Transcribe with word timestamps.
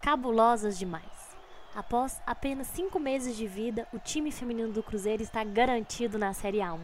Cabulosas 0.00 0.78
demais. 0.78 1.36
Após 1.74 2.20
apenas 2.26 2.66
cinco 2.68 2.98
meses 2.98 3.36
de 3.36 3.46
vida, 3.46 3.86
o 3.92 3.98
time 3.98 4.32
feminino 4.32 4.72
do 4.72 4.82
Cruzeiro 4.82 5.22
está 5.22 5.44
garantido 5.44 6.18
na 6.18 6.32
Série 6.32 6.58
A1, 6.58 6.80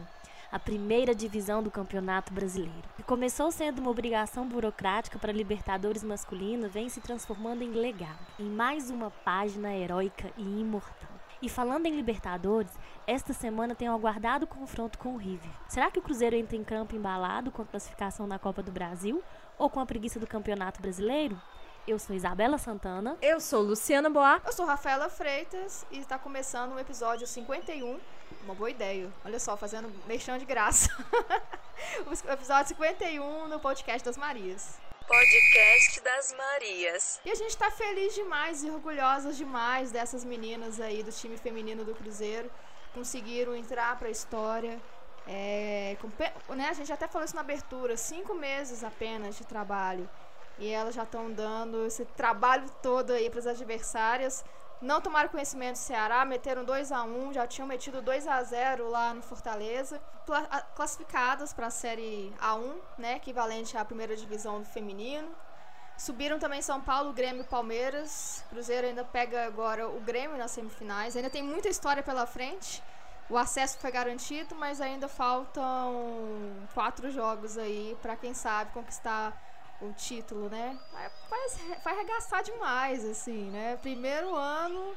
a 0.51 0.59
primeira 0.59 1.13
divisão 1.13 1.61
do 1.61 1.71
Campeonato 1.71 2.33
Brasileiro. 2.33 2.87
Que 2.95 3.03
começou 3.03 3.51
sendo 3.51 3.79
uma 3.79 3.89
obrigação 3.89 4.47
burocrática 4.47 5.19
para 5.19 5.31
Libertadores 5.31 6.03
masculino, 6.03 6.69
vem 6.69 6.87
se 6.87 7.01
transformando 7.01 7.63
em 7.63 7.71
legado, 7.71 8.25
em 8.39 8.45
mais 8.45 8.89
uma 8.89 9.09
página 9.09 9.73
heróica 9.73 10.31
e 10.37 10.61
imortal. 10.61 11.09
E 11.41 11.49
falando 11.49 11.85
em 11.85 11.95
Libertadores, 11.95 12.71
esta 13.05 13.33
semana 13.33 13.75
tem 13.75 13.89
o 13.89 13.93
aguardado 13.93 14.47
confronto 14.47 14.97
com 14.97 15.13
o 15.13 15.17
River. 15.17 15.51
Será 15.67 15.91
que 15.91 15.99
o 15.99 16.01
Cruzeiro 16.01 16.35
entra 16.35 16.55
em 16.55 16.63
campo 16.63 16.95
embalado 16.95 17.51
com 17.51 17.61
a 17.61 17.65
classificação 17.65 18.25
na 18.25 18.39
Copa 18.39 18.63
do 18.63 18.71
Brasil 18.71 19.21
ou 19.57 19.69
com 19.69 19.79
a 19.79 19.85
preguiça 19.85 20.19
do 20.19 20.27
Campeonato 20.27 20.81
Brasileiro? 20.81 21.39
Eu 21.87 21.99
sou 21.99 22.15
Isabela 22.15 22.57
Santana. 22.57 23.15
Eu 23.21 23.39
sou 23.39 23.61
Luciana 23.61 24.09
Boa. 24.09 24.41
Eu 24.43 24.51
sou 24.51 24.65
Rafaela 24.65 25.07
Freitas 25.07 25.85
e 25.91 25.99
está 25.99 26.17
começando 26.17 26.73
o 26.73 26.79
episódio 26.79 27.27
51. 27.27 27.99
Uma 28.43 28.55
boa 28.55 28.71
ideia. 28.71 29.07
Olha 29.23 29.39
só, 29.39 29.55
fazendo 29.55 29.93
mexão 30.07 30.35
de 30.39 30.45
graça. 30.45 30.89
o 32.07 32.31
episódio 32.31 32.69
51 32.69 33.47
no 33.47 33.59
podcast 33.59 34.03
das 34.03 34.17
Marias. 34.17 34.79
Podcast 35.07 36.01
das 36.01 36.33
Marias. 36.35 37.21
E 37.23 37.29
a 37.29 37.35
gente 37.35 37.55
tá 37.55 37.69
feliz 37.69 38.15
demais 38.15 38.63
e 38.63 38.71
orgulhosas 38.71 39.37
demais 39.37 39.91
dessas 39.91 40.25
meninas 40.25 40.79
aí 40.79 41.03
do 41.03 41.11
time 41.11 41.37
feminino 41.37 41.85
do 41.85 41.93
Cruzeiro. 41.93 42.49
Conseguiram 42.95 43.55
entrar 43.55 43.95
pra 43.99 44.09
história. 44.09 44.81
É, 45.27 45.95
com, 46.01 46.55
né, 46.55 46.67
a 46.67 46.73
gente 46.73 46.91
até 46.91 47.07
falou 47.07 47.25
isso 47.25 47.35
na 47.35 47.41
abertura, 47.41 47.95
cinco 47.95 48.33
meses 48.33 48.83
apenas 48.83 49.35
de 49.35 49.45
trabalho. 49.45 50.09
E 50.57 50.71
elas 50.71 50.95
já 50.95 51.03
estão 51.03 51.31
dando 51.31 51.85
esse 51.85 52.05
trabalho 52.05 52.69
todo 52.81 53.11
aí 53.11 53.29
para 53.29 53.39
as 53.39 53.47
adversárias. 53.47 54.43
Não 54.81 55.01
tomaram 55.01 55.29
conhecimento 55.29 55.73
do 55.73 55.77
Ceará, 55.79 56.23
meteram 56.25 56.63
2 56.63 56.91
a 56.91 57.03
1 57.03 57.33
já 57.33 57.47
tinham 57.47 57.67
metido 57.67 58.01
2 58.01 58.27
a 58.27 58.43
0 58.43 58.89
lá 58.89 59.13
no 59.13 59.21
Fortaleza. 59.21 60.01
Classificadas 60.75 61.53
para 61.53 61.67
a 61.67 61.71
Série 61.71 62.33
A1, 62.39 62.75
né, 62.97 63.15
equivalente 63.15 63.77
à 63.77 63.85
primeira 63.85 64.15
divisão 64.15 64.59
do 64.59 64.65
feminino. 64.65 65.29
Subiram 65.97 66.37
também 66.37 66.61
São 66.61 66.81
Paulo, 66.81 67.13
Grêmio 67.13 67.41
e 67.41 67.45
Palmeiras. 67.45 68.43
Cruzeiro 68.49 68.85
ainda 68.87 69.05
pega 69.05 69.45
agora 69.45 69.87
o 69.87 69.99
Grêmio 70.01 70.37
nas 70.37 70.51
semifinais. 70.51 71.15
Ainda 71.15 71.29
tem 71.29 71.41
muita 71.41 71.69
história 71.69 72.03
pela 72.03 72.25
frente. 72.25 72.83
O 73.29 73.37
acesso 73.37 73.77
foi 73.79 73.91
garantido, 73.91 74.55
mas 74.55 74.81
ainda 74.81 75.07
faltam 75.07 76.67
quatro 76.73 77.09
jogos 77.09 77.57
aí 77.57 77.97
para 78.01 78.15
quem 78.15 78.33
sabe 78.33 78.71
conquistar 78.71 79.33
o 79.81 79.91
título, 79.93 80.49
né? 80.49 80.77
Vai, 80.91 81.09
vai 81.83 81.93
arregaçar 81.93 82.43
demais, 82.43 83.03
assim, 83.05 83.49
né? 83.51 83.77
Primeiro 83.81 84.35
ano 84.35 84.95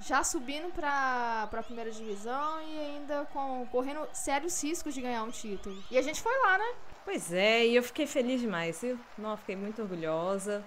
já 0.00 0.24
subindo 0.24 0.72
para 0.72 1.48
a 1.52 1.62
primeira 1.62 1.90
divisão 1.90 2.62
e 2.62 2.78
ainda 2.78 3.26
com, 3.32 3.66
correndo 3.70 4.08
sérios 4.12 4.62
riscos 4.62 4.94
de 4.94 5.02
ganhar 5.02 5.22
um 5.22 5.30
título. 5.30 5.76
E 5.90 5.98
a 5.98 6.02
gente 6.02 6.22
foi 6.22 6.36
lá, 6.38 6.58
né? 6.58 6.74
Pois 7.04 7.32
é, 7.32 7.66
e 7.66 7.76
eu 7.76 7.82
fiquei 7.82 8.06
feliz 8.06 8.40
demais, 8.40 8.80
viu? 8.80 8.98
Não, 9.18 9.36
fiquei 9.36 9.56
muito 9.56 9.82
orgulhosa. 9.82 10.64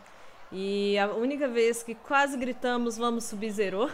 E 0.51 0.97
a 0.99 1.07
única 1.07 1.47
vez 1.47 1.81
que 1.81 1.95
quase 1.95 2.37
gritamos 2.37 2.95
vamos 2.95 3.23
subir 3.23 3.49
zerou. 3.51 3.89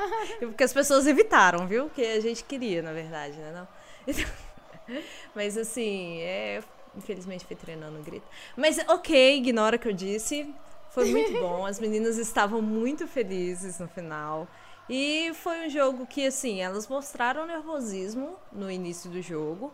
porque 0.40 0.64
as 0.64 0.72
pessoas 0.72 1.06
evitaram, 1.06 1.66
viu? 1.66 1.88
Que 1.88 2.04
a 2.04 2.20
gente 2.20 2.44
queria, 2.44 2.82
na 2.82 2.92
verdade, 2.92 3.38
né? 3.38 3.52
Não? 3.52 3.68
Mas 5.34 5.56
assim, 5.56 6.20
é, 6.20 6.62
Infelizmente 6.96 7.44
fui 7.44 7.56
treinando 7.56 7.98
grito. 8.00 8.26
Mas 8.56 8.78
ok, 8.88 9.36
ignora 9.36 9.76
o 9.76 9.78
que 9.78 9.88
eu 9.88 9.92
disse. 9.92 10.54
Foi 10.90 11.06
muito 11.06 11.32
bom. 11.40 11.64
As 11.64 11.80
meninas 11.80 12.18
estavam 12.18 12.60
muito 12.60 13.06
felizes 13.06 13.78
no 13.78 13.88
final. 13.88 14.46
E 14.88 15.32
foi 15.34 15.66
um 15.66 15.70
jogo 15.70 16.06
que, 16.06 16.26
assim, 16.26 16.60
elas 16.60 16.86
mostraram 16.88 17.46
nervosismo 17.46 18.36
no 18.52 18.70
início 18.70 19.10
do 19.10 19.22
jogo, 19.22 19.72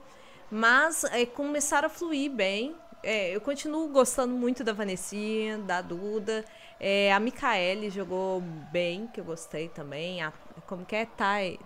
mas 0.50 1.03
é, 1.04 1.26
começaram 1.26 1.87
a 1.87 1.88
fluir 1.88 2.31
bem. 2.31 2.76
É, 3.03 3.34
eu 3.34 3.41
continuo 3.41 3.88
gostando 3.88 4.34
muito 4.34 4.62
da 4.62 4.72
Vanessinha, 4.72 5.59
da 5.59 5.81
Duda. 5.81 6.44
É, 6.78 7.12
a 7.12 7.19
Micaele 7.19 7.91
jogou 7.91 8.41
bem, 8.70 9.09
que 9.09 9.20
eu 9.20 9.25
gostei 9.25 9.69
também. 9.69 10.22
A, 10.22 10.32
como 10.66 10.84
que 10.84 10.94
é? 10.94 11.09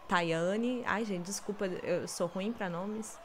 Tayane. 0.08 0.82
Ai, 0.86 1.04
gente, 1.04 1.26
desculpa, 1.26 1.66
eu 1.66 2.06
sou 2.08 2.28
ruim 2.28 2.52
para 2.52 2.70
nomes. 2.70 3.18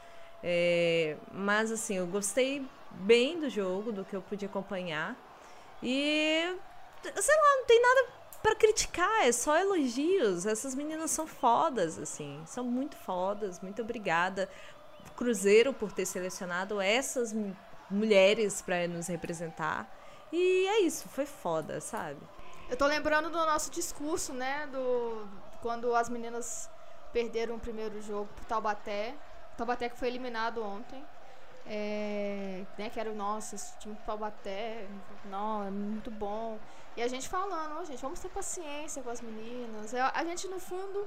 É, 0.43 1.17
mas 1.31 1.71
assim, 1.71 1.97
eu 1.97 2.07
gostei 2.07 2.65
bem 2.91 3.39
do 3.39 3.49
jogo, 3.49 3.91
do 3.91 4.05
que 4.05 4.15
eu 4.15 4.21
pude 4.21 4.45
acompanhar. 4.45 5.15
E 5.81 6.57
sei 7.03 7.35
lá, 7.35 7.55
não 7.57 7.65
tem 7.65 7.81
nada 7.81 8.07
para 8.41 8.55
criticar, 8.55 9.25
é 9.25 9.31
só 9.31 9.57
elogios. 9.57 10.45
Essas 10.45 10.75
meninas 10.75 11.11
são 11.11 11.27
fodas, 11.27 11.97
assim, 11.97 12.41
são 12.45 12.63
muito 12.63 12.95
fodas. 12.97 13.59
Muito 13.59 13.81
obrigada, 13.81 14.49
Cruzeiro, 15.15 15.73
por 15.73 15.91
ter 15.91 16.05
selecionado 16.05 16.79
essas 16.79 17.35
mulheres 17.89 18.61
para 18.61 18.87
nos 18.87 19.07
representar. 19.07 19.91
E 20.31 20.67
é 20.67 20.81
isso, 20.81 21.07
foi 21.09 21.25
foda, 21.25 21.79
sabe? 21.79 22.19
Eu 22.69 22.75
tô 22.75 22.85
lembrando 22.85 23.29
do 23.29 23.37
nosso 23.37 23.71
discurso, 23.71 24.33
né, 24.33 24.67
do 24.67 25.25
quando 25.61 25.95
as 25.95 26.09
meninas 26.09 26.69
perderam 27.13 27.55
o 27.55 27.59
primeiro 27.59 28.01
jogo 28.01 28.27
pro 28.35 28.45
Taubaté 28.45 29.15
Taubaté 29.57 29.89
que 29.89 29.97
foi 29.97 30.07
eliminado 30.07 30.63
ontem. 30.63 31.03
É, 31.69 32.63
né, 32.77 32.89
que 32.89 32.97
era 32.97 33.11
o 33.11 33.15
nosso 33.15 33.57
time 33.79 33.93
do 33.93 34.01
Taubaté, 34.03 34.87
não, 35.25 35.65
é 35.65 35.69
muito 35.69 36.09
bom. 36.09 36.57
E 36.95 37.01
a 37.01 37.07
gente 37.09 37.27
falando, 37.27 37.77
oh, 37.81 37.83
gente, 37.83 38.01
vamos 38.01 38.21
ter 38.21 38.29
paciência 38.29 39.03
com 39.03 39.09
as 39.09 39.19
meninas. 39.19 39.93
Eu, 39.93 40.05
a 40.13 40.23
gente, 40.23 40.47
no 40.47 40.59
fundo, 40.59 41.05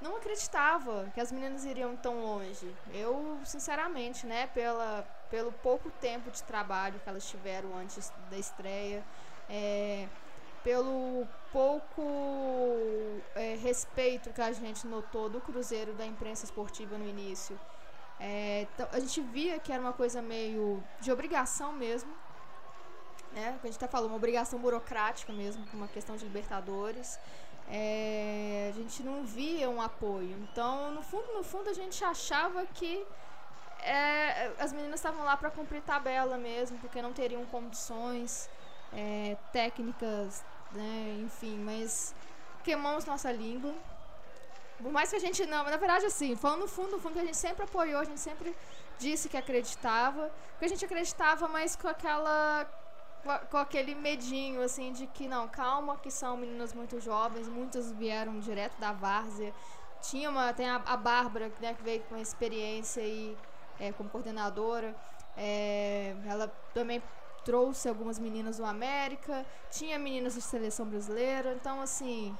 não 0.00 0.16
acreditava 0.16 1.10
que 1.12 1.20
as 1.20 1.30
meninas 1.30 1.64
iriam 1.64 1.94
tão 1.94 2.22
longe. 2.22 2.74
Eu, 2.92 3.38
sinceramente, 3.44 4.26
né, 4.26 4.46
pela, 4.48 5.06
pelo 5.30 5.52
pouco 5.52 5.90
tempo 6.00 6.30
de 6.30 6.42
trabalho 6.42 6.98
que 7.00 7.08
elas 7.08 7.28
tiveram 7.28 7.76
antes 7.76 8.10
da 8.30 8.38
estreia, 8.38 9.04
é, 9.50 10.08
pelo 10.64 11.26
pouco 11.52 12.02
é, 13.34 13.56
respeito 13.56 14.32
que 14.32 14.40
a 14.40 14.52
gente 14.52 14.86
notou 14.86 15.28
do 15.28 15.40
Cruzeiro 15.40 15.92
da 15.92 16.06
imprensa 16.06 16.46
esportiva 16.46 16.96
no 16.96 17.06
início 17.06 17.58
é, 18.20 18.66
então, 18.74 18.88
a 18.92 18.98
gente 18.98 19.20
via 19.20 19.58
que 19.58 19.72
era 19.72 19.80
uma 19.80 19.92
coisa 19.92 20.20
meio 20.20 20.82
de 21.00 21.12
obrigação 21.12 21.72
mesmo. 21.72 22.12
Né? 23.32 23.58
A 23.62 23.66
gente 23.66 23.76
até 23.76 23.86
falou, 23.86 24.08
uma 24.08 24.16
obrigação 24.16 24.58
burocrática 24.58 25.32
mesmo, 25.32 25.64
uma 25.72 25.88
questão 25.88 26.16
de 26.16 26.24
Libertadores. 26.24 27.18
É, 27.70 28.70
a 28.70 28.72
gente 28.72 29.02
não 29.02 29.24
via 29.24 29.68
um 29.68 29.80
apoio. 29.80 30.36
Então, 30.50 30.90
no 30.90 31.02
fundo, 31.02 31.32
no 31.34 31.44
fundo, 31.44 31.68
a 31.68 31.74
gente 31.74 32.02
achava 32.02 32.64
que 32.66 33.06
é, 33.80 34.50
as 34.58 34.72
meninas 34.72 34.98
estavam 35.00 35.24
lá 35.24 35.36
para 35.36 35.50
cumprir 35.50 35.82
tabela 35.82 36.36
mesmo, 36.36 36.78
porque 36.78 37.00
não 37.00 37.12
teriam 37.12 37.44
condições 37.46 38.50
é, 38.92 39.36
técnicas, 39.52 40.42
né? 40.72 41.18
enfim, 41.20 41.58
mas 41.58 42.14
queimamos 42.64 43.04
nossa 43.04 43.30
língua. 43.30 43.74
Por 44.82 44.92
mais 44.92 45.10
que 45.10 45.16
a 45.16 45.20
gente 45.20 45.44
não, 45.46 45.62
mas 45.64 45.72
na 45.72 45.76
verdade 45.76 46.06
assim, 46.06 46.36
falando 46.36 46.60
no 46.60 46.68
fundo, 46.68 46.92
no 46.92 46.98
fundo 47.00 47.14
que 47.14 47.20
a 47.20 47.24
gente 47.24 47.36
sempre 47.36 47.64
apoiou, 47.64 48.00
a 48.00 48.04
gente 48.04 48.20
sempre 48.20 48.54
disse 48.98 49.28
que 49.28 49.36
acreditava, 49.36 50.30
porque 50.50 50.66
a 50.66 50.68
gente 50.68 50.84
acreditava, 50.84 51.48
mas 51.48 51.74
com 51.74 51.88
aquela 51.88 52.66
com 53.50 53.56
aquele 53.56 53.94
medinho 53.94 54.62
assim 54.62 54.92
de 54.92 55.06
que 55.06 55.26
não, 55.26 55.48
calma, 55.48 55.98
que 55.98 56.10
são 56.10 56.36
meninas 56.36 56.72
muito 56.72 57.00
jovens, 57.00 57.48
muitas 57.48 57.90
vieram 57.92 58.38
direto 58.38 58.78
da 58.78 58.92
várzea. 58.92 59.52
Tinha 60.00 60.30
uma, 60.30 60.52
tem 60.52 60.68
a, 60.68 60.76
a 60.76 60.96
Bárbara, 60.96 61.52
né, 61.60 61.74
que 61.74 61.82
veio 61.82 62.00
com 62.02 62.14
uma 62.14 62.22
experiência 62.22 63.02
aí 63.02 63.36
é, 63.80 63.92
como 63.92 64.08
coordenadora. 64.08 64.94
É, 65.36 66.14
ela 66.26 66.48
também 66.72 67.02
trouxe 67.44 67.88
algumas 67.88 68.18
meninas 68.18 68.58
do 68.58 68.64
América, 68.64 69.44
tinha 69.70 69.98
meninas 69.98 70.34
de 70.34 70.42
seleção 70.42 70.86
brasileira, 70.86 71.54
então 71.54 71.80
assim, 71.80 72.36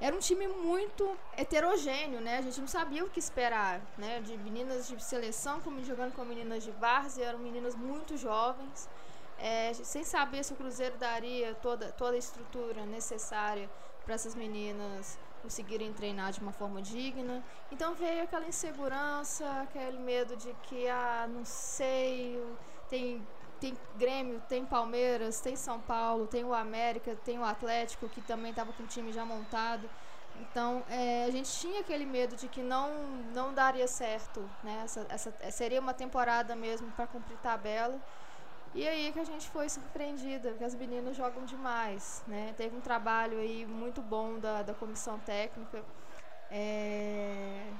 era 0.00 0.14
um 0.14 0.20
time 0.20 0.46
muito 0.46 1.16
heterogêneo, 1.36 2.20
né? 2.20 2.38
A 2.38 2.42
gente 2.42 2.60
não 2.60 2.68
sabia 2.68 3.04
o 3.04 3.10
que 3.10 3.18
esperar, 3.18 3.80
né? 3.96 4.20
De 4.20 4.36
meninas 4.38 4.86
de 4.86 5.02
seleção 5.02 5.60
como 5.60 5.82
jogando 5.82 6.14
com 6.14 6.24
meninas 6.24 6.62
de 6.62 6.70
várzea, 6.70 7.26
eram 7.26 7.40
meninas 7.40 7.74
muito 7.74 8.16
jovens, 8.16 8.88
é, 9.38 9.72
sem 9.74 10.04
saber 10.04 10.44
se 10.44 10.52
o 10.52 10.56
Cruzeiro 10.56 10.96
daria 10.96 11.54
toda, 11.56 11.90
toda 11.92 12.14
a 12.14 12.18
estrutura 12.18 12.86
necessária 12.86 13.68
para 14.04 14.14
essas 14.14 14.34
meninas 14.34 15.18
conseguirem 15.42 15.92
treinar 15.92 16.32
de 16.32 16.40
uma 16.40 16.52
forma 16.52 16.80
digna. 16.80 17.42
Então 17.70 17.94
veio 17.94 18.22
aquela 18.22 18.46
insegurança, 18.46 19.44
aquele 19.62 19.98
medo 19.98 20.36
de 20.36 20.52
que, 20.62 20.88
ah, 20.88 21.28
não 21.28 21.44
sei, 21.44 22.42
tem 22.88 23.26
tem 23.60 23.76
Grêmio, 23.96 24.40
tem 24.48 24.64
Palmeiras, 24.64 25.40
tem 25.40 25.56
São 25.56 25.80
Paulo, 25.80 26.26
tem 26.26 26.44
o 26.44 26.54
América, 26.54 27.16
tem 27.24 27.38
o 27.38 27.44
Atlético, 27.44 28.08
que 28.08 28.20
também 28.20 28.50
estava 28.50 28.72
com 28.72 28.82
o 28.82 28.86
time 28.86 29.12
já 29.12 29.24
montado. 29.24 29.88
Então, 30.40 30.84
é, 30.88 31.24
a 31.24 31.30
gente 31.30 31.50
tinha 31.50 31.80
aquele 31.80 32.06
medo 32.06 32.36
de 32.36 32.48
que 32.48 32.62
não, 32.62 32.94
não 33.34 33.52
daria 33.52 33.88
certo, 33.88 34.48
né? 34.62 34.82
Essa, 34.84 35.06
essa 35.08 35.50
seria 35.50 35.80
uma 35.80 35.92
temporada 35.94 36.54
mesmo 36.54 36.90
para 36.92 37.06
cumprir 37.06 37.36
tabela. 37.38 38.00
E 38.74 38.86
aí 38.86 39.12
que 39.12 39.18
a 39.18 39.24
gente 39.24 39.48
foi 39.48 39.68
surpreendida, 39.68 40.50
porque 40.50 40.64
as 40.64 40.74
meninas 40.74 41.16
jogam 41.16 41.44
demais, 41.44 42.22
né? 42.26 42.54
Teve 42.56 42.76
um 42.76 42.80
trabalho 42.80 43.38
aí 43.38 43.66
muito 43.66 44.00
bom 44.02 44.38
da, 44.38 44.62
da 44.62 44.74
comissão 44.74 45.18
técnica. 45.20 45.82
É... 46.50 47.72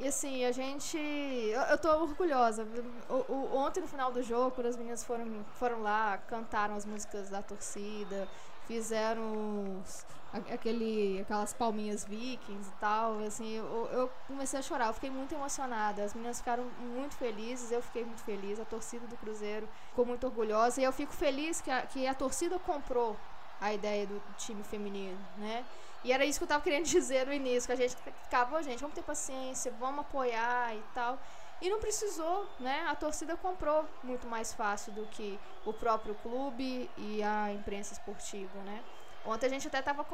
E 0.00 0.08
assim, 0.08 0.44
a 0.44 0.52
gente. 0.52 0.96
Eu, 0.96 1.60
eu 1.62 1.78
tô 1.78 1.88
orgulhosa. 1.88 2.66
O, 3.08 3.32
o, 3.32 3.56
ontem, 3.56 3.80
no 3.80 3.86
final 3.86 4.10
do 4.12 4.22
jogo, 4.22 4.50
quando 4.50 4.66
as 4.66 4.76
meninas 4.76 5.04
foram, 5.04 5.24
foram 5.58 5.82
lá, 5.82 6.18
cantaram 6.28 6.74
as 6.74 6.84
músicas 6.84 7.30
da 7.30 7.42
torcida, 7.42 8.28
fizeram 8.66 9.80
os, 9.80 10.04
aquele, 10.50 11.20
aquelas 11.20 11.52
palminhas 11.52 12.04
vikings 12.04 12.68
e 12.68 12.80
tal. 12.80 13.18
Assim, 13.20 13.52
eu, 13.52 13.88
eu 13.92 14.10
comecei 14.26 14.58
a 14.58 14.62
chorar, 14.62 14.88
eu 14.88 14.94
fiquei 14.94 15.10
muito 15.10 15.34
emocionada. 15.34 16.02
As 16.02 16.12
meninas 16.12 16.38
ficaram 16.38 16.64
muito 16.80 17.14
felizes, 17.14 17.70
eu 17.70 17.80
fiquei 17.80 18.04
muito 18.04 18.22
feliz. 18.22 18.58
A 18.58 18.64
torcida 18.64 19.06
do 19.06 19.16
Cruzeiro 19.16 19.68
ficou 19.90 20.04
muito 20.04 20.26
orgulhosa. 20.26 20.80
E 20.80 20.84
eu 20.84 20.92
fico 20.92 21.12
feliz 21.12 21.60
que 21.60 21.70
a, 21.70 21.82
que 21.82 22.06
a 22.06 22.14
torcida 22.14 22.58
comprou 22.58 23.16
a 23.60 23.72
ideia 23.72 24.06
do 24.06 24.20
time 24.36 24.62
feminino, 24.64 25.18
né? 25.38 25.64
E 26.04 26.12
era 26.12 26.24
isso 26.24 26.38
que 26.38 26.44
eu 26.44 26.48
tava 26.48 26.62
querendo 26.62 26.84
dizer 26.86 27.26
no 27.26 27.32
início, 27.32 27.66
que 27.66 27.72
a 27.72 27.76
gente 27.76 27.96
ficava, 27.96 28.62
gente, 28.62 28.80
vamos 28.80 28.94
ter 28.94 29.02
paciência, 29.02 29.72
vamos 29.80 30.00
apoiar 30.00 30.74
e 30.76 30.82
tal. 30.94 31.18
E 31.62 31.70
não 31.70 31.80
precisou, 31.80 32.46
né? 32.60 32.84
A 32.88 32.94
torcida 32.94 33.36
comprou 33.36 33.86
muito 34.02 34.26
mais 34.26 34.52
fácil 34.52 34.92
do 34.92 35.06
que 35.06 35.38
o 35.64 35.72
próprio 35.72 36.14
clube 36.16 36.90
e 36.98 37.22
a 37.22 37.50
imprensa 37.52 37.94
esportiva, 37.94 38.58
né? 38.64 38.82
Ontem 39.24 39.46
a 39.46 39.48
gente 39.48 39.66
até 39.66 39.78
estava 39.78 40.04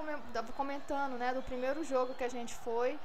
comentando, 0.56 1.18
né, 1.18 1.34
do 1.34 1.42
primeiro 1.42 1.82
jogo 1.82 2.14
que 2.14 2.22
a 2.22 2.28
gente 2.28 2.54
foi, 2.54 2.96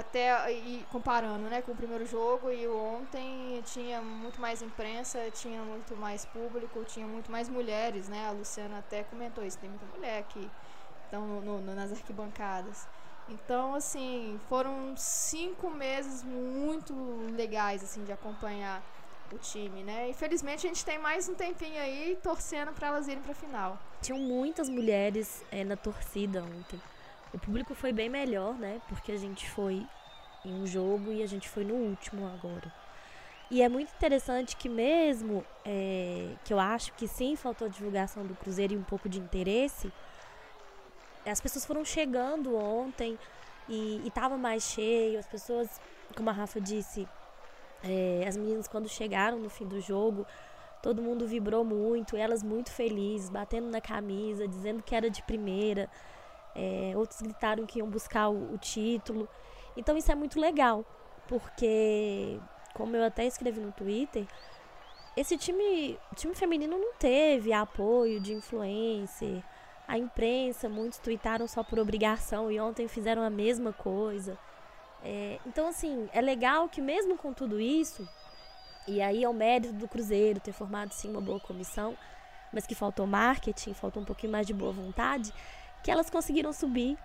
até 0.00 0.52
e 0.52 0.84
comparando, 0.90 1.48
né, 1.48 1.62
com 1.62 1.70
o 1.70 1.76
primeiro 1.76 2.04
jogo 2.04 2.50
e 2.50 2.66
ontem 2.66 3.62
tinha 3.64 4.02
muito 4.02 4.40
mais 4.40 4.60
imprensa, 4.60 5.30
tinha 5.30 5.62
muito 5.62 5.96
mais 5.96 6.24
público, 6.24 6.84
tinha 6.84 7.06
muito 7.06 7.30
mais 7.30 7.48
mulheres, 7.48 8.08
né? 8.08 8.26
A 8.26 8.32
Luciana 8.32 8.78
até 8.78 9.04
comentou 9.04 9.44
isso, 9.44 9.58
tem 9.58 9.70
muita 9.70 9.86
mulher 9.86 10.18
aqui 10.18 10.50
estão 11.10 11.26
no, 11.26 11.60
no, 11.60 11.74
nas 11.74 11.90
arquibancadas. 11.90 12.86
Então, 13.28 13.74
assim, 13.74 14.40
foram 14.48 14.96
cinco 14.96 15.70
meses 15.70 16.22
muito 16.22 16.94
legais, 17.36 17.82
assim, 17.82 18.04
de 18.04 18.12
acompanhar 18.12 18.82
o 19.32 19.38
time, 19.38 19.82
né? 19.82 20.08
Infelizmente, 20.08 20.66
a 20.66 20.68
gente 20.68 20.84
tem 20.84 20.98
mais 20.98 21.28
um 21.28 21.34
tempinho 21.34 21.80
aí 21.80 22.18
torcendo 22.22 22.72
para 22.72 22.88
elas 22.88 23.06
irem 23.06 23.22
para 23.22 23.34
final. 23.34 23.78
Tinham 24.00 24.18
muitas 24.18 24.68
mulheres 24.68 25.44
é, 25.52 25.62
na 25.64 25.76
torcida 25.76 26.42
ontem. 26.42 26.80
O 27.32 27.38
público 27.38 27.74
foi 27.74 27.92
bem 27.92 28.08
melhor, 28.08 28.54
né? 28.54 28.80
Porque 28.88 29.12
a 29.12 29.16
gente 29.16 29.48
foi 29.50 29.86
em 30.44 30.52
um 30.52 30.66
jogo 30.66 31.12
e 31.12 31.22
a 31.22 31.26
gente 31.26 31.48
foi 31.48 31.64
no 31.64 31.74
último 31.74 32.26
agora. 32.26 32.72
E 33.48 33.62
é 33.62 33.68
muito 33.68 33.92
interessante 33.94 34.56
que 34.56 34.68
mesmo 34.68 35.44
é, 35.64 36.34
que 36.44 36.52
eu 36.52 36.58
acho 36.58 36.92
que 36.94 37.06
sim 37.06 37.36
faltou 37.36 37.68
divulgação 37.68 38.24
do 38.24 38.34
Cruzeiro 38.34 38.74
e 38.74 38.76
um 38.76 38.82
pouco 38.82 39.08
de 39.08 39.18
interesse, 39.18 39.92
as 41.30 41.40
pessoas 41.40 41.64
foram 41.64 41.84
chegando 41.84 42.56
ontem 42.56 43.18
e 43.68 44.02
estava 44.06 44.36
mais 44.36 44.64
cheio, 44.64 45.18
as 45.18 45.26
pessoas, 45.26 45.80
como 46.16 46.28
a 46.28 46.32
Rafa 46.32 46.60
disse, 46.60 47.06
é, 47.82 48.24
as 48.26 48.36
meninas 48.36 48.66
quando 48.66 48.88
chegaram 48.88 49.38
no 49.38 49.48
fim 49.48 49.66
do 49.66 49.80
jogo, 49.80 50.26
todo 50.82 51.02
mundo 51.02 51.26
vibrou 51.26 51.64
muito, 51.64 52.16
elas 52.16 52.42
muito 52.42 52.70
felizes, 52.70 53.30
batendo 53.30 53.68
na 53.68 53.80
camisa, 53.80 54.48
dizendo 54.48 54.82
que 54.82 54.94
era 54.94 55.10
de 55.10 55.22
primeira. 55.22 55.88
É, 56.54 56.92
outros 56.96 57.20
gritaram 57.20 57.64
que 57.64 57.78
iam 57.78 57.88
buscar 57.88 58.28
o, 58.28 58.54
o, 58.54 58.58
título. 58.58 59.28
Então 59.76 59.96
isso 59.96 60.10
é 60.10 60.14
muito 60.14 60.40
legal, 60.40 60.84
porque, 61.28 62.40
como 62.74 62.96
eu 62.96 63.04
até 63.04 63.24
escrevi 63.24 63.60
no 63.60 63.72
Twitter, 63.72 64.26
esse 65.16 65.36
time, 65.36 65.98
time 66.16 66.34
feminino 66.34 66.76
não 66.76 66.94
teve 66.94 67.52
apoio 67.52 68.20
de 68.20 68.32
influencer, 68.32 69.42
a 69.90 69.98
imprensa, 69.98 70.68
muitos 70.68 71.00
tweetaram 71.00 71.48
só 71.48 71.64
por 71.64 71.76
obrigação 71.80 72.48
e 72.48 72.60
ontem 72.60 72.86
fizeram 72.86 73.22
a 73.22 73.28
mesma 73.28 73.72
coisa. 73.72 74.38
É, 75.02 75.40
então, 75.44 75.66
assim, 75.66 76.08
é 76.12 76.20
legal 76.20 76.68
que 76.68 76.80
mesmo 76.80 77.18
com 77.18 77.32
tudo 77.32 77.60
isso, 77.60 78.08
e 78.86 79.02
aí 79.02 79.24
é 79.24 79.28
o 79.28 79.34
mérito 79.34 79.72
do 79.72 79.88
Cruzeiro 79.88 80.38
ter 80.38 80.52
formado 80.52 80.92
sim 80.92 81.10
uma 81.10 81.20
boa 81.20 81.40
comissão, 81.40 81.98
mas 82.52 82.68
que 82.68 82.74
faltou 82.74 83.04
marketing, 83.04 83.74
faltou 83.74 84.00
um 84.00 84.04
pouquinho 84.04 84.30
mais 84.30 84.46
de 84.46 84.54
boa 84.54 84.70
vontade, 84.70 85.34
que 85.82 85.90
elas 85.90 86.08
conseguiram 86.08 86.52
subir 86.52 86.96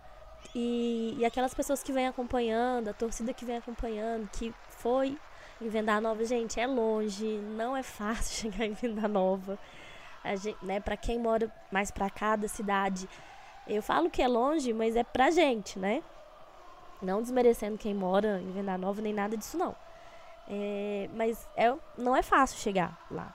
e, 0.53 1.15
e 1.17 1.25
aquelas 1.25 1.55
pessoas 1.55 1.81
que 1.81 1.91
vêm 1.91 2.07
acompanhando, 2.07 2.89
a 2.89 2.93
torcida 2.93 3.33
que 3.33 3.45
vem 3.45 3.57
acompanhando, 3.57 4.29
que 4.29 4.53
foi 4.69 5.17
em 5.59 5.69
Venda 5.69 5.99
Nova, 5.99 6.23
gente, 6.23 6.59
é 6.59 6.67
longe, 6.67 7.25
não 7.57 7.75
é 7.75 7.81
fácil 7.81 8.51
chegar 8.51 8.67
em 8.67 8.73
Venda 8.73 9.07
Nova 9.07 9.57
né, 10.61 10.79
para 10.79 10.97
quem 10.97 11.19
mora 11.19 11.51
mais 11.71 11.91
para 11.91 12.09
cá 12.09 12.35
da 12.35 12.47
cidade, 12.47 13.07
eu 13.67 13.81
falo 13.81 14.09
que 14.09 14.21
é 14.21 14.27
longe, 14.27 14.73
mas 14.73 14.95
é 14.95 15.03
pra 15.03 15.31
gente, 15.31 15.79
né? 15.79 16.03
Não 17.01 17.21
desmerecendo 17.21 17.77
quem 17.77 17.93
mora 17.93 18.39
em 18.41 18.51
Venda 18.51 18.77
Nova 18.77 19.01
nem 19.01 19.13
nada 19.13 19.35
disso 19.35 19.57
não. 19.57 19.75
É, 20.47 21.09
mas 21.13 21.47
é, 21.55 21.73
não 21.97 22.15
é 22.15 22.21
fácil 22.21 22.57
chegar 22.59 22.97
lá. 23.09 23.33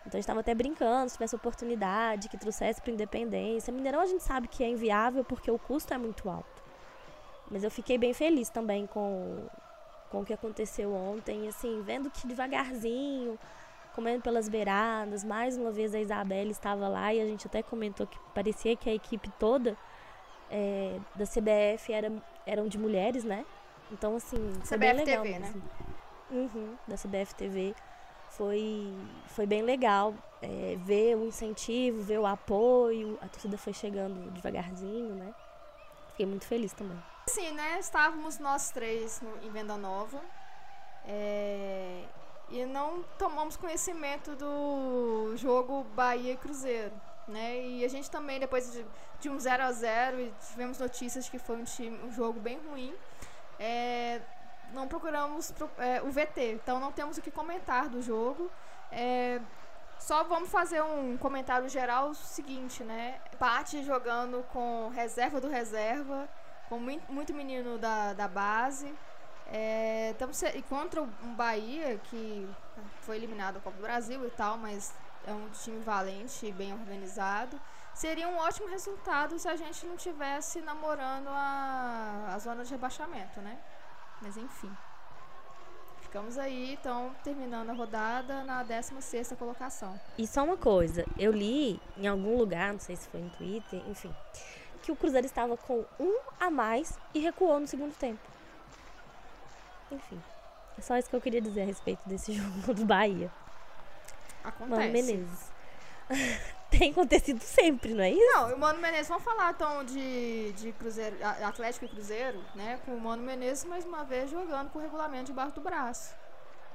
Então 0.00 0.14
a 0.14 0.16
gente 0.16 0.24
estava 0.24 0.40
até 0.40 0.54
brincando, 0.54 1.08
se 1.08 1.14
tivesse 1.14 1.36
oportunidade, 1.36 2.28
que 2.28 2.36
trouxesse 2.36 2.80
para 2.80 2.92
Independência. 2.92 3.72
Mineirão 3.72 4.00
a 4.00 4.06
gente 4.06 4.22
sabe 4.22 4.48
que 4.48 4.64
é 4.64 4.68
inviável 4.68 5.24
porque 5.24 5.50
o 5.50 5.58
custo 5.58 5.94
é 5.94 5.98
muito 5.98 6.28
alto. 6.28 6.62
Mas 7.50 7.62
eu 7.62 7.70
fiquei 7.70 7.98
bem 7.98 8.12
feliz 8.12 8.48
também 8.48 8.86
com, 8.86 9.46
com 10.10 10.22
o 10.22 10.24
que 10.24 10.32
aconteceu 10.32 10.92
ontem, 10.92 11.46
assim, 11.48 11.82
vendo 11.82 12.10
que 12.10 12.26
devagarzinho 12.26 13.38
comendo 13.94 14.22
pelas 14.22 14.48
beiradas. 14.48 15.24
Mais 15.24 15.56
uma 15.56 15.70
vez 15.70 15.94
a 15.94 16.00
Isabela 16.00 16.50
estava 16.50 16.88
lá 16.88 17.12
e 17.12 17.20
a 17.20 17.24
gente 17.24 17.46
até 17.46 17.62
comentou 17.62 18.06
que 18.06 18.18
parecia 18.34 18.76
que 18.76 18.88
a 18.90 18.94
equipe 18.94 19.30
toda 19.38 19.76
é, 20.50 20.98
da 21.14 21.24
CBF 21.24 21.92
era, 21.92 22.12
eram 22.46 22.68
de 22.68 22.78
mulheres, 22.78 23.24
né? 23.24 23.44
Então, 23.90 24.16
assim, 24.16 24.52
foi 24.64 24.78
bem 24.78 24.92
legal 24.92 25.22
TV, 25.22 25.38
mesmo. 25.38 25.56
Né? 25.56 25.64
Uhum, 26.30 26.76
da 26.88 26.96
CBF 26.96 27.34
TV. 27.34 27.74
Foi, 28.30 28.90
foi 29.26 29.46
bem 29.46 29.62
legal 29.62 30.14
é, 30.40 30.76
ver 30.78 31.16
o 31.16 31.26
incentivo, 31.26 32.02
ver 32.02 32.18
o 32.18 32.26
apoio. 32.26 33.18
A 33.20 33.28
torcida 33.28 33.58
foi 33.58 33.74
chegando 33.74 34.30
devagarzinho, 34.30 35.14
né? 35.14 35.34
Fiquei 36.10 36.24
muito 36.24 36.46
feliz 36.46 36.72
também. 36.72 36.96
Sim, 37.28 37.52
né? 37.52 37.78
Estávamos 37.78 38.38
nós 38.38 38.70
três 38.70 39.20
no, 39.20 39.46
em 39.46 39.50
Venda 39.50 39.76
Nova. 39.76 40.20
É, 41.06 42.04
e 42.52 42.66
não 42.66 43.02
tomamos 43.18 43.56
conhecimento 43.56 44.36
do 44.36 45.34
jogo 45.36 45.84
Bahia 45.94 46.34
e 46.34 46.36
Cruzeiro. 46.36 46.92
Né? 47.26 47.66
E 47.66 47.84
a 47.84 47.88
gente 47.88 48.10
também, 48.10 48.38
depois 48.38 48.70
de, 48.70 48.84
de 49.20 49.30
um 49.30 49.40
0 49.40 49.62
a 49.62 49.72
0 49.72 50.20
e 50.20 50.34
tivemos 50.50 50.78
notícias 50.78 51.28
que 51.28 51.38
foi 51.38 51.56
um, 51.56 51.64
time, 51.64 51.98
um 52.04 52.12
jogo 52.12 52.38
bem 52.38 52.60
ruim, 52.68 52.94
é, 53.58 54.20
não 54.74 54.86
procuramos 54.86 55.52
é, 55.78 56.02
o 56.02 56.10
VT, 56.10 56.52
então 56.52 56.78
não 56.78 56.92
temos 56.92 57.16
o 57.16 57.22
que 57.22 57.30
comentar 57.30 57.88
do 57.88 58.02
jogo. 58.02 58.50
É, 58.90 59.40
só 59.98 60.22
vamos 60.24 60.50
fazer 60.50 60.82
um 60.82 61.16
comentário 61.16 61.68
geral 61.70 62.10
o 62.10 62.14
seguinte, 62.14 62.82
né? 62.84 63.18
Pate 63.38 63.82
jogando 63.82 64.44
com 64.52 64.90
reserva 64.90 65.40
do 65.40 65.48
reserva, 65.48 66.28
com 66.68 66.78
muito 67.08 67.32
menino 67.32 67.78
da, 67.78 68.12
da 68.12 68.28
base. 68.28 68.92
É, 69.46 70.14
contra 70.68 71.02
um 71.02 71.34
Bahia 71.34 71.98
que 72.04 72.48
foi 73.02 73.16
eliminado 73.16 73.54
da 73.54 73.60
Copa 73.60 73.76
do 73.76 73.82
Brasil 73.82 74.26
e 74.26 74.30
tal, 74.30 74.56
mas 74.56 74.94
é 75.26 75.32
um 75.32 75.48
time 75.50 75.80
valente 75.80 76.46
e 76.46 76.52
bem 76.52 76.72
organizado. 76.72 77.60
Seria 77.94 78.28
um 78.28 78.36
ótimo 78.38 78.68
resultado 78.68 79.38
se 79.38 79.48
a 79.48 79.56
gente 79.56 79.84
não 79.86 79.96
tivesse 79.96 80.60
namorando 80.62 81.28
a, 81.28 82.32
a 82.34 82.38
zona 82.38 82.64
de 82.64 82.70
rebaixamento, 82.70 83.40
né? 83.40 83.58
Mas 84.20 84.36
enfim. 84.36 84.70
Ficamos 86.00 86.36
aí, 86.36 86.74
então, 86.74 87.14
terminando 87.24 87.70
a 87.70 87.72
rodada 87.72 88.44
na 88.44 88.62
16 88.62 89.32
colocação. 89.38 89.98
E 90.18 90.26
só 90.26 90.44
uma 90.44 90.58
coisa, 90.58 91.06
eu 91.18 91.32
li 91.32 91.80
em 91.96 92.06
algum 92.06 92.36
lugar, 92.36 92.72
não 92.72 92.80
sei 92.80 92.96
se 92.96 93.08
foi 93.08 93.20
no 93.20 93.30
Twitter, 93.30 93.82
enfim, 93.88 94.14
que 94.82 94.92
o 94.92 94.96
Cruzeiro 94.96 95.26
estava 95.26 95.56
com 95.56 95.84
um 95.98 96.20
a 96.38 96.50
mais 96.50 96.98
e 97.14 97.20
recuou 97.20 97.58
no 97.58 97.66
segundo 97.66 97.94
tempo. 97.94 98.31
Enfim. 99.92 100.20
É 100.78 100.80
só 100.80 100.96
isso 100.96 101.08
que 101.08 101.16
eu 101.16 101.20
queria 101.20 101.40
dizer 101.40 101.62
a 101.62 101.66
respeito 101.66 102.08
desse 102.08 102.32
jogo 102.34 102.74
do 102.74 102.84
Bahia. 102.84 103.30
Acontece. 104.42 104.80
Mano 104.80 104.92
Menezes. 104.92 105.52
Tem 106.70 106.90
acontecido 106.90 107.40
sempre, 107.42 107.92
não 107.92 108.02
é 108.02 108.10
isso? 108.10 108.32
Não, 108.32 108.54
o 108.54 108.58
Mano 108.58 108.80
Menezes, 108.80 109.08
vamos 109.08 109.22
falar 109.22 109.50
então 109.50 109.84
de, 109.84 110.52
de 110.52 110.72
Cruzeiro, 110.72 111.16
Atlético 111.44 111.84
e 111.84 111.88
Cruzeiro, 111.88 112.42
né? 112.54 112.80
Com 112.86 112.96
o 112.96 113.00
Mano 113.00 113.22
Menezes 113.22 113.66
mais 113.66 113.84
uma 113.84 114.04
vez 114.04 114.30
jogando 114.30 114.70
com 114.70 114.78
o 114.78 114.82
regulamento 114.82 115.26
debaixo 115.26 115.54
do 115.54 115.60
braço. 115.60 116.14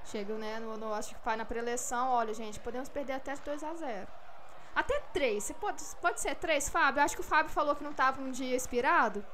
Chega, 0.05 0.35
né, 0.35 0.59
no, 0.59 0.77
no 0.77 0.93
acho 0.93 1.15
que 1.15 1.21
faz 1.21 1.37
na 1.37 1.43
preleção, 1.43 2.09
olha, 2.11 2.33
gente, 2.33 2.59
podemos 2.59 2.87
perder 2.87 3.13
até 3.13 3.35
2 3.35 3.63
a 3.63 3.73
0 3.73 4.07
Até 4.73 4.99
3. 5.11 5.43
Você 5.43 5.53
pode, 5.55 5.83
pode 6.01 6.21
ser 6.21 6.35
3, 6.35 6.69
Fábio? 6.69 7.03
Acho 7.03 7.15
que 7.15 7.21
o 7.21 7.25
Fábio 7.25 7.51
falou 7.51 7.75
que 7.75 7.83
não 7.83 7.91
estava 7.91 8.21
um 8.21 8.31
dia 8.31 8.55
inspirado. 8.55 9.25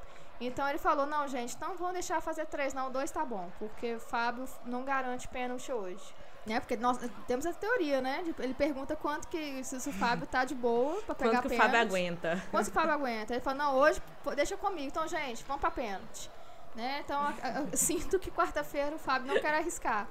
Então 0.42 0.68
ele 0.68 0.78
falou, 0.80 1.06
não, 1.06 1.28
gente, 1.28 1.58
não 1.62 1.76
vão 1.76 1.94
deixar 1.94 2.20
fazer 2.22 2.46
três, 2.48 2.74
não, 2.74 2.92
dois 2.92 3.10
tá 3.12 3.24
bom, 3.24 3.50
porque 3.60 3.96
o 3.96 4.00
Fábio 4.00 4.46
não 4.66 4.84
garante 4.84 5.28
pênalti 5.28 5.72
hoje. 5.72 6.04
Né? 6.46 6.60
Porque 6.60 6.76
nós 6.76 6.98
temos 7.26 7.46
a 7.46 7.54
teoria, 7.54 8.02
né? 8.02 8.22
Ele 8.40 8.54
pergunta 8.54 8.98
quanto 8.98 9.30
que 9.30 9.64
se, 9.64 9.78
o 9.78 9.94
Fábio 9.94 10.28
tá 10.28 10.44
de 10.44 10.54
boa 10.54 11.02
pra 11.04 11.16
pegar 11.16 11.32
Quanto 11.32 11.42
que 11.44 11.48
o 11.48 11.50
pênalti. 11.52 11.72
Fábio 11.72 11.82
aguenta? 11.88 12.44
Quanto 12.52 12.68
o 12.68 12.72
Fábio 12.72 12.92
aguenta? 12.94 13.34
Ele 13.34 13.42
falou, 13.42 13.60
não, 13.60 13.76
hoje 13.78 14.02
deixa 14.36 14.58
comigo. 14.58 14.88
Então, 14.88 15.08
gente, 15.08 15.42
vamos 15.46 15.62
pra 15.62 15.72
pênalti. 15.72 16.30
Né? 16.76 17.00
Então, 17.06 17.18
a- 17.22 17.34
eu 17.72 17.78
sinto 17.78 18.20
que 18.20 18.30
quarta-feira 18.30 18.94
o 18.94 19.00
Fábio 19.00 19.34
não 19.34 19.40
quer 19.40 19.54
arriscar. 19.54 20.06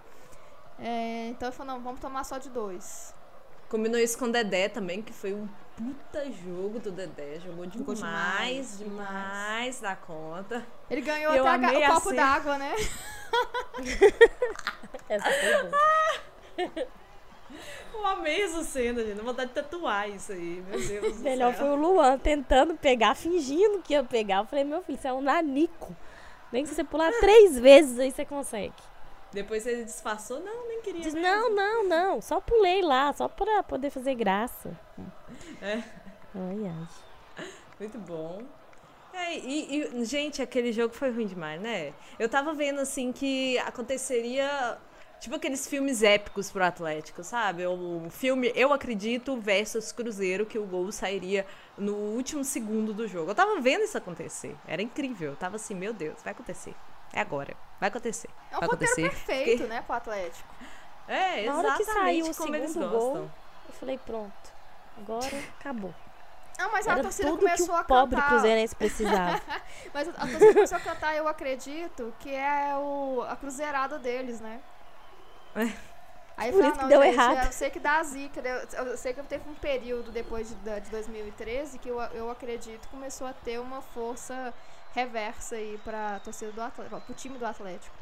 É, 0.79 1.29
então 1.29 1.49
ele 1.49 1.57
falou, 1.57 1.75
não, 1.75 1.83
vamos 1.83 2.00
tomar 2.00 2.25
só 2.25 2.38
de 2.38 2.49
dois. 2.49 3.14
Combinou 3.69 4.00
isso 4.00 4.17
com 4.17 4.25
o 4.25 4.33
Dedé 4.33 4.71
também, 4.71 5.02
que 5.02 5.12
foi 5.12 5.35
um 5.35 5.47
puta 5.76 6.31
jogo 6.31 6.79
do 6.79 6.91
Dedé. 6.91 7.38
Jogou 7.41 7.69
Jogou 7.71 7.95
demais, 7.95 8.79
demais, 8.79 8.81
demais, 8.81 9.81
da 9.81 9.97
conta. 9.97 10.64
Ele 10.91 11.00
ganhou 11.00 11.35
Eu 11.35 11.47
até 11.47 11.79
o 11.79 11.85
a 11.85 11.95
copo 11.95 12.11
cena. 12.11 12.23
d'água, 12.23 12.59
né? 12.59 12.75
Essa 15.09 15.31
foi 15.31 15.71
boa. 15.71 16.87
Eu 17.95 18.07
amei 18.07 18.43
essa 18.43 18.64
cena, 18.64 19.05
gente. 19.05 19.17
Dá 19.17 19.23
vontade 19.23 19.50
de 19.50 19.55
tatuar 19.55 20.09
isso 20.09 20.33
aí. 20.33 20.64
Meu 20.67 20.81
Deus 20.81 21.17
do 21.19 21.21
Melhor 21.23 21.55
céu. 21.55 21.67
foi 21.67 21.76
o 21.76 21.81
Luan 21.81 22.19
tentando 22.19 22.75
pegar, 22.75 23.14
fingindo 23.14 23.81
que 23.81 23.93
ia 23.93 24.02
pegar. 24.02 24.38
Eu 24.38 24.47
falei, 24.47 24.64
meu 24.64 24.83
filho, 24.83 24.99
você 24.99 25.09
é 25.09 25.12
um 25.12 25.21
nanico. 25.21 25.95
Nem 26.50 26.64
se 26.64 26.75
você 26.75 26.83
pular 26.83 27.12
três 27.21 27.59
vezes 27.59 27.99
aí 27.99 28.11
você 28.11 28.25
consegue. 28.25 28.73
Depois 29.33 29.67
ele 29.67 29.85
disfarçou. 29.85 30.41
Não, 30.41 30.69
nem 30.69 30.83
queria. 30.83 31.01
Diz, 31.01 31.15
não, 31.15 31.51
não, 31.55 31.89
não. 31.89 32.21
Só 32.21 32.41
pulei 32.41 32.83
lá, 32.83 33.12
só 33.12 33.29
pra 33.29 33.62
poder 33.62 33.91
fazer 33.91 34.15
graça. 34.15 34.79
É. 35.61 35.83
Ai, 36.35 36.67
ai. 36.67 37.47
Muito 37.79 37.99
bom. 37.99 38.43
É, 39.12 39.39
e, 39.39 39.83
e, 40.01 40.05
gente, 40.05 40.43
aquele 40.43 40.73
jogo 40.73 40.95
foi 40.95 41.11
ruim 41.11 41.27
demais, 41.27 41.61
né? 41.61 41.93
Eu 42.19 42.29
tava 42.29 42.53
vendo, 42.53 42.81
assim, 42.81 43.12
que 43.12 43.59
aconteceria... 43.59 44.79
Tipo 45.21 45.37
aqueles 45.37 45.69
filmes 45.69 46.03
épicos 46.03 46.51
pro 46.51 46.65
Atlético, 46.65 47.23
sabe? 47.23 47.65
O 47.65 48.09
filme 48.11 48.53
Eu 48.57 48.73
Acredito 48.73 49.37
versus 49.37 49.93
Cruzeiro, 49.93 50.45
que 50.45 50.59
o 50.59 50.67
gol 50.67 50.91
sairia 50.91 51.47
no 51.79 51.95
último 51.95 52.43
segundo 52.43 52.93
do 52.93 53.07
jogo. 53.07 53.31
Eu 53.31 53.35
tava 53.35 53.61
vendo 53.61 53.85
isso 53.85 53.97
acontecer. 53.97 54.57
Era 54.67 54.83
incrível. 54.83 55.31
Eu 55.31 55.37
tava 55.37 55.57
assim, 55.57 55.75
meu 55.75 55.93
Deus, 55.93 56.21
vai 56.25 56.33
acontecer. 56.33 56.75
É 57.12 57.21
agora. 57.21 57.57
Vai 57.83 57.89
acontecer. 57.89 58.29
É 58.53 58.57
um 58.57 58.61
vai 58.61 58.69
acontecer. 58.69 59.03
perfeito, 59.03 59.51
Porque- 59.59 59.67
né, 59.67 59.83
pro 59.85 59.97
Atlético. 59.97 60.49
É, 61.09 61.45
Na 61.47 61.59
hora 61.59 61.77
que 61.77 61.85
saiu 61.85 62.27
o 62.31 62.35
como 62.37 62.55
eles 62.55 62.71
segundo 62.71 62.91
gostam. 62.91 63.12
gol, 63.12 63.31
eu 63.69 63.75
falei, 63.75 63.99
pronto. 63.99 64.53
Agora 64.99 65.27
acabou. 65.59 65.93
Ah, 66.59 66.69
mas 66.71 66.87
a 66.87 66.93
Era 66.93 67.03
torcida 67.03 67.29
tudo 67.29 67.39
que 67.41 67.45
começou 67.47 67.75
o 67.75 67.79
a 67.79 67.83
pobre 67.83 68.15
cantar. 68.15 68.29
cruzeirense 68.29 68.77
precisava. 68.77 69.41
Mas 69.93 70.09
a 70.09 70.12
torcida 70.12 70.55
começou 70.55 70.77
a 70.77 70.81
cantar, 70.81 71.17
eu 71.17 71.27
acredito, 71.27 72.15
que 72.21 72.33
é 72.33 72.73
o, 72.77 73.25
a 73.29 73.35
cruzeirada 73.35 73.99
deles, 73.99 74.41
né? 74.41 74.61
Aí 76.37 76.51
Por 76.53 76.61
fala, 76.62 76.69
isso 76.69 76.77
que 76.77 76.83
não, 76.83 76.89
deu 76.89 77.03
gente, 77.03 77.15
errado. 77.15 77.47
Eu 77.47 77.53
sei 77.53 77.71
que 77.71 77.81
dá 77.81 78.03
zica. 78.05 78.41
né? 78.41 78.67
Eu, 78.75 78.97
sei 78.97 79.12
que 79.12 79.23
teve 79.25 79.49
um 79.51 79.55
período 79.55 80.11
depois 80.12 80.49
de, 80.49 80.55
de 80.55 80.91
2013 80.91 81.79
que 81.79 81.89
eu, 81.89 82.01
eu 82.01 82.31
acredito 82.31 82.89
começou 82.89 83.27
a 83.27 83.33
ter 83.33 83.59
uma 83.61 83.83
força 83.83 84.55
reversa 84.95 85.57
aí 85.57 85.81
pra 85.85 86.21
torcida 86.21 86.53
do 86.53 86.61
Atlético, 86.61 87.01
pro 87.01 87.15
time 87.15 87.39
do 87.39 87.47
Atlético. 87.47 87.95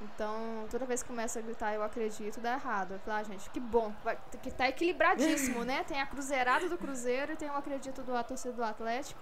Então, 0.00 0.66
toda 0.70 0.84
vez 0.84 1.02
que 1.02 1.08
começa 1.08 1.38
a 1.38 1.42
gritar 1.42 1.72
eu 1.72 1.82
acredito, 1.82 2.38
dá 2.40 2.52
errado. 2.54 2.92
Eu 2.92 2.98
falo, 3.00 3.16
ah, 3.18 3.22
gente, 3.22 3.48
que 3.50 3.58
bom. 3.58 3.94
Vai, 4.04 4.18
que 4.42 4.50
tá 4.50 4.68
equilibradíssimo, 4.68 5.64
né? 5.64 5.84
Tem 5.84 6.00
a 6.00 6.06
cruzeirada 6.06 6.68
do 6.68 6.76
Cruzeiro 6.76 7.32
e 7.32 7.36
tem 7.36 7.48
o 7.48 7.54
acredito 7.54 8.02
do 8.02 8.14
a 8.14 8.22
torcida 8.22 8.52
do 8.52 8.62
Atlético. 8.62 9.18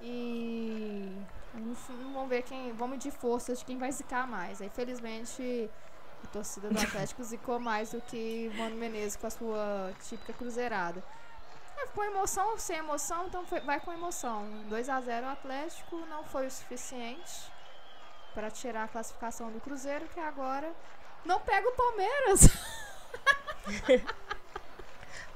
E 0.00 1.14
vamos 2.12 2.28
ver 2.28 2.42
quem. 2.42 2.72
Vamos 2.72 2.96
medir 2.96 3.12
forças 3.12 3.58
de 3.58 3.64
quem 3.66 3.76
vai 3.76 3.92
zicar 3.92 4.26
mais. 4.26 4.62
Aí, 4.62 4.70
felizmente, 4.70 5.68
a 6.24 6.26
torcida 6.28 6.70
do 6.70 6.80
Atlético 6.80 7.22
zicou 7.22 7.60
mais 7.60 7.90
do 7.90 8.00
que 8.00 8.50
o 8.54 8.56
Mano 8.56 8.76
Menezes 8.76 9.16
com 9.16 9.26
a 9.26 9.30
sua 9.30 9.92
típica 10.08 10.32
cruzeirada. 10.32 11.02
É, 11.82 11.86
com 11.88 12.02
emoção, 12.04 12.58
sem 12.58 12.76
emoção, 12.78 13.26
então 13.26 13.44
foi- 13.46 13.60
vai 13.60 13.78
com 13.80 13.92
emoção. 13.92 14.46
2 14.68 14.88
a 14.88 15.00
0 15.00 15.26
o 15.26 15.30
Atlético 15.30 15.96
não 16.06 16.24
foi 16.24 16.46
o 16.46 16.50
suficiente 16.50 17.52
para 18.34 18.50
tirar 18.50 18.84
a 18.84 18.88
classificação 18.88 19.50
do 19.50 19.60
Cruzeiro, 19.60 20.06
que 20.08 20.20
agora 20.20 20.72
não 21.24 21.40
pega 21.40 21.68
o 21.68 21.72
Palmeiras. 21.72 22.40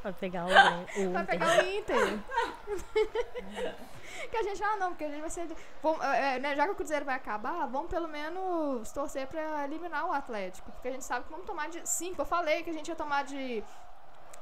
Vai 0.02 0.12
pegar 0.14 0.44
o, 0.46 0.48
o 0.48 1.12
Vai 1.12 1.22
Inter. 1.22 1.26
pegar 1.26 1.58
o 1.58 1.62
Inter. 1.64 2.18
que 4.30 4.36
a 4.36 4.42
gente, 4.42 4.62
ah, 4.64 4.76
não, 4.76 4.88
porque 4.90 5.04
a 5.04 5.08
gente 5.08 5.20
vai 5.20 5.30
ser. 5.30 5.46
Vamos, 5.80 6.04
é, 6.04 6.40
né, 6.40 6.56
já 6.56 6.64
que 6.64 6.72
o 6.72 6.74
Cruzeiro 6.74 7.04
vai 7.04 7.14
acabar, 7.14 7.66
vamos 7.66 7.88
pelo 7.88 8.08
menos 8.08 8.90
torcer 8.90 9.28
pra 9.28 9.62
eliminar 9.64 10.04
o 10.06 10.12
Atlético. 10.12 10.72
Porque 10.72 10.88
a 10.88 10.90
gente 10.90 11.04
sabe 11.04 11.24
que 11.24 11.30
vamos 11.30 11.46
tomar 11.46 11.68
de. 11.68 11.88
Cinco, 11.88 12.20
eu 12.20 12.26
falei 12.26 12.64
que 12.64 12.70
a 12.70 12.72
gente 12.72 12.88
ia 12.88 12.96
tomar 12.96 13.22
de 13.22 13.62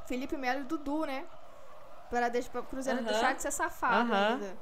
Felipe 0.07 0.35
Melo 0.39 0.61
e 0.61 0.65
Dudu, 0.65 1.05
né? 1.05 1.27
Pra 2.11 2.29
o 2.61 2.65
Cruzeiro 2.65 2.99
Aham. 3.01 3.09
deixar 3.09 3.35
de 3.35 3.43
ser 3.43 3.51
safado 3.53 4.13
Aham. 4.13 4.33
ainda. 4.35 4.57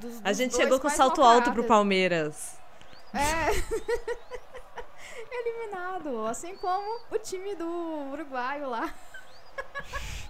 Dos- 0.00 0.20
A 0.24 0.28
dos 0.28 0.36
gente 0.38 0.52
dois 0.52 0.62
chegou 0.62 0.80
com 0.80 0.88
salto 0.88 1.22
alto 1.22 1.52
pro. 1.52 1.64
Palmeiras. 1.64 2.56
É. 3.12 3.50
Eliminado. 5.30 6.26
Assim 6.26 6.56
como 6.56 7.00
o 7.10 7.18
time 7.18 7.54
do 7.54 7.68
uruguaio 8.12 8.68
lá. 8.70 8.92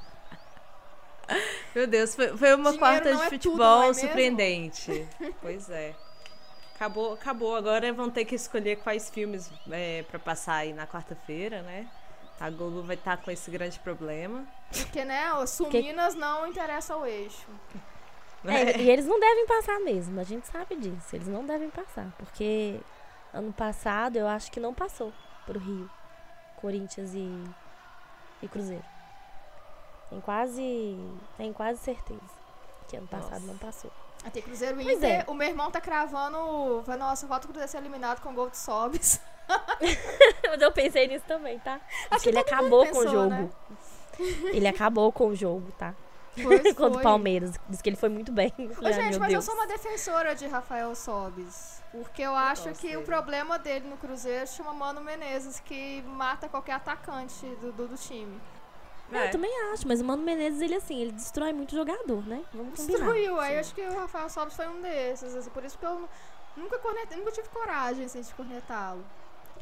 Meu 1.74 1.86
Deus, 1.86 2.14
foi, 2.14 2.36
foi 2.36 2.54
uma 2.54 2.72
Dinheiro 2.72 2.78
quarta 2.78 3.08
de 3.10 3.16
é 3.16 3.18
tudo, 3.18 3.30
futebol 3.30 3.80
não 3.82 3.90
é 3.90 3.94
surpreendente. 3.94 5.08
pois 5.40 5.70
é. 5.70 5.94
Acabou, 6.74 7.14
acabou. 7.14 7.56
Agora 7.56 7.92
vão 7.92 8.10
ter 8.10 8.24
que 8.24 8.34
escolher 8.34 8.76
quais 8.76 9.08
filmes 9.10 9.50
é, 9.70 10.02
para 10.02 10.18
passar 10.18 10.56
aí 10.56 10.72
na 10.72 10.86
quarta-feira, 10.86 11.62
né? 11.62 11.86
A 12.40 12.50
Globo 12.50 12.82
vai 12.82 12.96
estar 12.96 13.16
com 13.16 13.30
esse 13.30 13.50
grande 13.50 13.78
problema. 13.78 14.44
Porque, 14.70 15.04
né, 15.04 15.32
o 15.34 15.46
Suminas 15.46 16.14
não 16.14 16.46
interessa 16.46 16.94
ao 16.94 17.06
eixo. 17.06 17.46
É, 18.44 18.78
e 18.78 18.90
eles 18.90 19.06
não 19.06 19.18
devem 19.18 19.46
passar 19.46 19.80
mesmo, 19.80 20.20
a 20.20 20.24
gente 20.24 20.46
sabe 20.46 20.76
disso. 20.76 21.16
Eles 21.16 21.28
não 21.28 21.46
devem 21.46 21.70
passar, 21.70 22.12
porque 22.18 22.78
ano 23.32 23.52
passado 23.52 24.16
eu 24.16 24.26
acho 24.26 24.52
que 24.52 24.60
não 24.60 24.74
passou 24.74 25.12
pro 25.46 25.58
Rio, 25.58 25.90
Corinthians 26.56 27.14
e, 27.14 27.44
e 28.42 28.48
Cruzeiro. 28.48 28.84
Tem 30.10 30.20
quase, 30.20 30.98
tem 31.36 31.52
quase 31.52 31.80
certeza 31.80 32.20
que 32.86 32.96
ano 32.96 33.06
passado 33.06 33.40
Nossa. 33.40 33.46
não 33.46 33.58
passou. 33.58 33.90
Tem 34.32 34.42
Cruzeiro 34.42 34.80
e 34.80 34.92
Inter. 34.94 35.20
é. 35.20 35.24
O 35.28 35.34
meu 35.34 35.46
irmão 35.48 35.70
tá 35.70 35.80
cravando. 35.80 36.82
vai, 36.82 36.96
Nossa, 36.96 37.26
falta 37.26 37.46
o 37.46 37.48
Cruzeiro 37.48 37.70
ser 37.70 37.78
eliminado 37.78 38.20
com 38.20 38.34
gol 38.34 38.50
de 38.50 38.56
Sobes. 38.56 39.20
Mas 40.48 40.60
eu 40.60 40.72
pensei 40.72 41.06
nisso 41.06 41.24
também, 41.28 41.58
tá? 41.58 41.80
Acho 42.10 42.22
que 42.24 42.30
ele 42.30 42.38
acabou 42.38 42.84
com 42.86 42.92
o 42.98 43.02
pensou, 43.02 43.08
jogo. 43.10 43.30
né? 43.30 43.50
Ele 44.52 44.66
acabou 44.68 45.12
com 45.12 45.26
o 45.28 45.34
jogo, 45.36 45.70
tá? 45.72 45.94
Pois 46.42 46.62
Contra 46.74 46.98
o. 47.00 47.02
Palmeiras. 47.02 47.52
Diz 47.68 47.82
que 47.82 47.88
ele 47.90 47.96
foi 47.96 48.08
muito 48.08 48.32
bem. 48.32 48.52
Eu 48.58 48.70
Ô, 48.70 48.74
falei, 48.74 48.92
ai, 48.94 49.02
gente, 49.04 49.18
mas 49.18 49.28
Deus. 49.30 49.44
eu 49.46 49.52
sou 49.52 49.54
uma 49.60 49.66
defensora 49.66 50.34
de 50.34 50.46
Rafael 50.46 50.94
Sobes. 50.94 51.82
Porque 51.92 52.22
eu 52.22 52.34
acho 52.34 52.68
gosto 52.68 52.80
que 52.80 52.88
o 52.88 52.90
dele. 52.90 53.04
problema 53.04 53.58
dele 53.58 53.88
no 53.88 53.96
Cruzeiro 53.96 54.46
chama 54.48 54.72
Mano 54.72 55.00
Menezes, 55.00 55.60
que 55.60 56.02
mata 56.02 56.48
qualquer 56.48 56.72
atacante 56.72 57.46
do, 57.60 57.70
do, 57.70 57.86
do 57.88 57.96
time. 57.96 58.40
Eu 59.26 59.30
também 59.30 59.72
acho, 59.72 59.86
mas 59.86 60.00
o 60.00 60.04
Mano 60.04 60.22
Menezes, 60.22 60.60
ele 60.60 60.74
assim, 60.74 61.00
ele 61.00 61.12
destrói 61.12 61.52
muito 61.52 61.74
jogador, 61.74 62.26
né? 62.26 62.44
Vamos 62.52 62.78
combinar. 62.78 62.98
Destruiu. 62.98 63.38
Aí 63.40 63.54
eu 63.54 63.60
acho 63.60 63.74
que 63.74 63.80
o 63.82 63.94
Rafael 63.94 64.28
Sobes 64.28 64.54
foi 64.54 64.68
um 64.68 64.80
desses. 64.80 65.34
assim, 65.34 65.50
por 65.50 65.64
isso 65.64 65.78
que 65.78 65.84
eu 65.86 66.08
nunca 66.56 66.78
cornetei, 66.78 67.18
nunca 67.18 67.32
tive 67.32 67.48
coragem 67.48 68.04
assim, 68.04 68.20
de 68.20 68.34
cornetá-lo. 68.34 69.04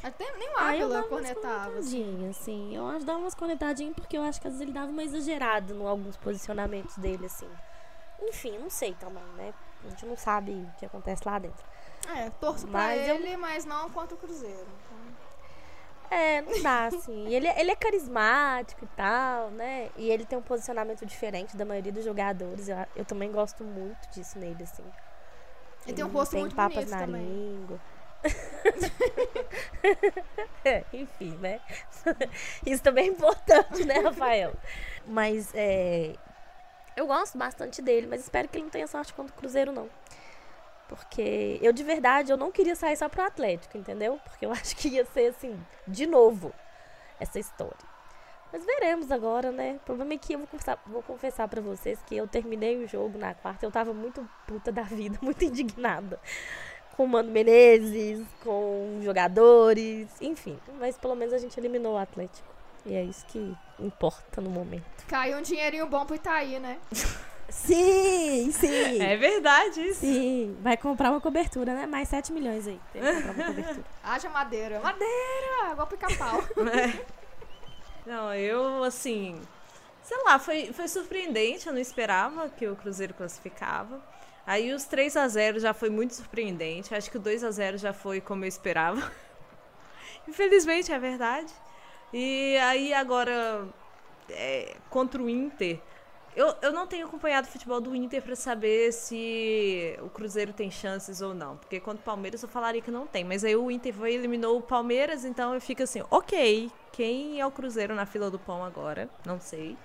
Até 0.01 0.31
nem 0.37 0.49
o 0.49 0.53
Ah, 0.57 0.75
eu 0.75 0.85
Ávila 0.85 0.89
dava 0.89 1.07
umas 1.07 1.09
cornetava. 1.31 1.77
assim. 1.79 2.27
assim. 2.29 2.75
Eu 2.75 2.87
acho 2.87 2.99
que 2.99 3.05
dava 3.05 3.19
umas 3.19 3.35
cornetadinhas 3.35 3.93
porque 3.95 4.17
eu 4.17 4.21
acho 4.23 4.41
que 4.41 4.47
às 4.47 4.53
vezes 4.53 4.61
ele 4.67 4.73
dava 4.73 4.91
uma 4.91 5.03
exagerada 5.03 5.73
em 5.73 5.87
alguns 5.87 6.17
posicionamentos 6.17 6.97
dele, 6.97 7.25
assim. 7.25 7.49
Enfim, 8.21 8.57
não 8.57 8.69
sei 8.69 8.93
também, 8.95 9.23
né? 9.37 9.53
A 9.85 9.89
gente 9.89 10.05
não 10.05 10.15
sabe 10.17 10.51
o 10.51 10.71
que 10.79 10.85
acontece 10.85 11.21
lá 11.25 11.39
dentro. 11.39 11.63
É, 12.15 12.29
torço 12.31 12.67
pra 12.67 12.79
Mas 12.79 13.07
eu- 13.07 13.15
ele, 13.15 13.37
mas 13.37 13.63
não 13.65 13.89
contra 13.89 14.15
o 14.15 14.17
Cruzeiro. 14.17 14.65
Então, 14.85 15.12
É, 16.09 16.41
não 16.41 16.61
dá, 16.61 16.85
assim. 16.85 17.27
Ele, 17.33 17.47
ele 17.47 17.71
é 17.71 17.75
carismático 17.75 18.83
e 18.83 18.87
tal, 18.95 19.49
né? 19.51 19.89
E 19.97 20.09
ele 20.11 20.25
tem 20.25 20.37
um 20.37 20.41
posicionamento 20.41 21.05
diferente 21.05 21.57
da 21.57 21.65
maioria 21.65 21.91
dos 21.91 22.03
jogadores. 22.03 22.69
Eu, 22.69 22.77
eu 22.95 23.05
também 23.05 23.31
gosto 23.31 23.63
muito 23.63 24.09
disso 24.11 24.37
nele, 24.37 24.63
assim. 24.63 24.83
Ele 25.85 25.95
tem 25.95 26.05
um 26.05 26.09
rosto 26.09 26.31
tem 26.31 26.41
muito 26.41 26.55
papas 26.55 26.75
bonito 26.75 26.91
na 26.91 26.99
também. 26.99 27.21
língua. 27.25 27.79
É, 30.63 30.83
Enfim, 30.93 31.37
né? 31.41 31.59
Isso 32.65 32.81
também 32.81 33.07
é 33.07 33.11
importante, 33.11 33.83
né, 33.85 33.99
Rafael? 33.99 34.53
Mas 35.05 35.51
é, 35.53 36.15
eu 36.95 37.07
gosto 37.07 37.37
bastante 37.37 37.81
dele, 37.81 38.07
mas 38.07 38.21
espero 38.21 38.47
que 38.47 38.57
ele 38.57 38.63
não 38.65 38.71
tenha 38.71 38.87
sorte 38.87 39.13
contra 39.13 39.33
o 39.33 39.37
Cruzeiro, 39.37 39.71
não. 39.71 39.89
Porque 40.87 41.59
eu, 41.61 41.71
de 41.71 41.83
verdade, 41.83 42.31
eu 42.31 42.37
não 42.37 42.51
queria 42.51 42.75
sair 42.75 42.95
só 42.95 43.09
pro 43.09 43.23
Atlético, 43.23 43.77
entendeu? 43.77 44.19
Porque 44.23 44.45
eu 44.45 44.51
acho 44.53 44.75
que 44.75 44.89
ia 44.89 45.05
ser, 45.05 45.27
assim, 45.27 45.59
de 45.87 46.05
novo, 46.05 46.53
essa 47.19 47.39
história. 47.39 47.93
Mas 48.51 48.63
veremos 48.65 49.11
agora, 49.11 49.51
né? 49.51 49.79
O 49.81 49.85
problema 49.85 50.13
é 50.13 50.17
que 50.17 50.33
eu 50.33 50.39
vou 50.39 50.47
confessar, 50.47 50.83
vou 50.85 51.01
confessar 51.01 51.47
pra 51.47 51.59
vocês 51.59 51.99
que 52.05 52.15
eu 52.15 52.27
terminei 52.27 52.83
o 52.83 52.87
jogo 52.87 53.17
na 53.17 53.33
quarta, 53.33 53.65
eu 53.65 53.71
tava 53.71 53.93
muito 53.93 54.27
puta 54.47 54.71
da 54.71 54.83
vida, 54.83 55.17
muito 55.23 55.43
indignada. 55.43 56.19
com 56.95 57.05
o 57.05 57.07
Mano 57.07 57.31
Menezes, 57.31 58.23
com 58.43 58.99
jogadores, 59.01 60.07
enfim. 60.21 60.59
Mas 60.79 60.95
pelo 60.97 61.15
menos 61.15 61.33
a 61.33 61.39
gente 61.39 61.59
eliminou 61.59 61.95
o 61.95 61.97
Atlético. 61.97 62.53
E 62.85 62.93
é 62.93 63.03
isso 63.03 63.25
que 63.27 63.57
importa 63.79 64.39
no 64.41 64.49
momento. 64.51 65.05
Caiu 65.07 65.37
um 65.37 65.41
dinheirinho 65.41 65.87
bom 65.87 66.05
pro 66.05 66.15
Itaí, 66.15 66.59
né? 66.59 66.79
Sim, 67.49 68.51
sim. 68.51 69.01
É 69.01 69.15
verdade 69.15 69.81
isso. 69.81 70.01
Sim, 70.01 70.57
vai 70.61 70.75
comprar 70.75 71.11
uma 71.11 71.21
cobertura, 71.21 71.73
né? 71.73 71.85
Mais 71.85 72.09
7 72.09 72.33
milhões 72.33 72.67
aí. 72.67 72.79
Tem 72.91 73.01
que 73.01 73.13
comprar 73.13 73.33
uma 73.33 73.45
cobertura. 73.45 73.85
Haja 74.03 74.29
madeira. 74.29 74.79
Madeira! 74.79 75.71
Igual 75.71 75.87
pica-pau. 75.87 76.43
Não, 78.05 78.33
eu, 78.33 78.83
assim. 78.83 79.39
Sei 80.01 80.17
lá, 80.23 80.37
foi, 80.39 80.73
foi 80.73 80.87
surpreendente. 80.87 81.67
Eu 81.67 81.73
não 81.73 81.79
esperava 81.79 82.49
que 82.49 82.67
o 82.67 82.75
Cruzeiro 82.75 83.13
classificava. 83.13 84.01
Aí 84.45 84.73
os 84.73 84.83
3 84.83 85.15
a 85.15 85.27
0 85.27 85.59
já 85.59 85.73
foi 85.73 85.89
muito 85.89 86.15
surpreendente. 86.15 86.93
Acho 86.93 87.09
que 87.09 87.17
o 87.17 87.19
2 87.19 87.43
a 87.43 87.51
0 87.51 87.77
já 87.77 87.93
foi 87.93 88.19
como 88.19 88.43
eu 88.43 88.47
esperava. 88.49 89.11
Infelizmente, 90.27 90.91
é 90.91 90.99
verdade. 90.99 91.51
E 92.11 92.57
aí 92.57 92.93
agora, 92.93 93.65
é, 94.29 94.75
contra 94.89 95.21
o 95.21 95.29
Inter. 95.29 95.79
Eu, 96.35 96.55
eu 96.61 96.71
não 96.71 96.87
tenho 96.87 97.05
acompanhado 97.05 97.47
o 97.47 97.51
futebol 97.51 97.79
do 97.79 97.95
Inter 97.95 98.21
para 98.21 98.35
saber 98.35 98.91
se 98.91 99.95
o 100.01 100.09
Cruzeiro 100.09 100.51
tem 100.51 100.71
chances 100.71 101.21
ou 101.21 101.33
não. 101.33 101.57
Porque 101.57 101.79
contra 101.79 102.01
o 102.01 102.03
Palmeiras 102.03 102.41
eu 102.41 102.49
falaria 102.49 102.81
que 102.81 102.89
não 102.89 103.05
tem. 103.05 103.23
Mas 103.23 103.43
aí 103.43 103.55
o 103.55 103.69
Inter 103.69 103.93
foi, 103.93 104.13
eliminou 104.13 104.57
o 104.57 104.61
Palmeiras, 104.61 105.25
então 105.25 105.53
eu 105.53 105.61
fico 105.61 105.83
assim, 105.83 106.03
ok, 106.09 106.71
quem 106.91 107.39
é 107.39 107.45
o 107.45 107.51
Cruzeiro 107.51 107.93
na 107.93 108.05
fila 108.05 108.31
do 108.31 108.39
pão 108.39 108.63
agora? 108.63 109.07
Não 109.25 109.39
sei. 109.39 109.77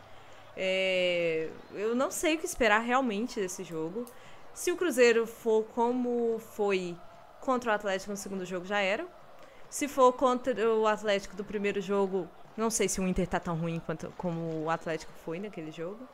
É, 0.57 1.51
eu 1.75 1.95
não 1.95 2.11
sei 2.11 2.37
o 2.37 2.39
que 2.39 2.47
esperar 2.47 2.81
realmente 2.81 3.39
desse 3.39 3.63
jogo. 3.63 4.07
Se 4.55 4.73
o 4.73 4.77
Cruzeiro 4.77 5.27
for 5.27 5.65
como 5.75 6.39
foi 6.39 6.97
contra 7.41 7.71
o 7.71 7.75
Atlético 7.75 8.11
no 8.11 8.17
segundo 8.17 8.45
jogo, 8.45 8.65
já 8.67 8.81
era. 8.81 9.07
Se 9.69 9.87
for 9.87 10.13
contra 10.15 10.69
o 10.75 10.87
Atlético 10.87 11.37
do 11.37 11.45
primeiro 11.45 11.81
jogo, 11.81 12.27
não 12.57 12.71
sei 12.71 12.89
se 12.89 13.01
o 13.01 13.07
Inter 13.07 13.29
tá 13.29 13.39
tão 13.39 13.55
ruim 13.55 13.81
quanto 13.85 14.13
como 14.17 14.65
o 14.65 14.71
Atlético 14.71 15.13
foi 15.25 15.39
naquele 15.39 15.71
jogo. 15.71 16.09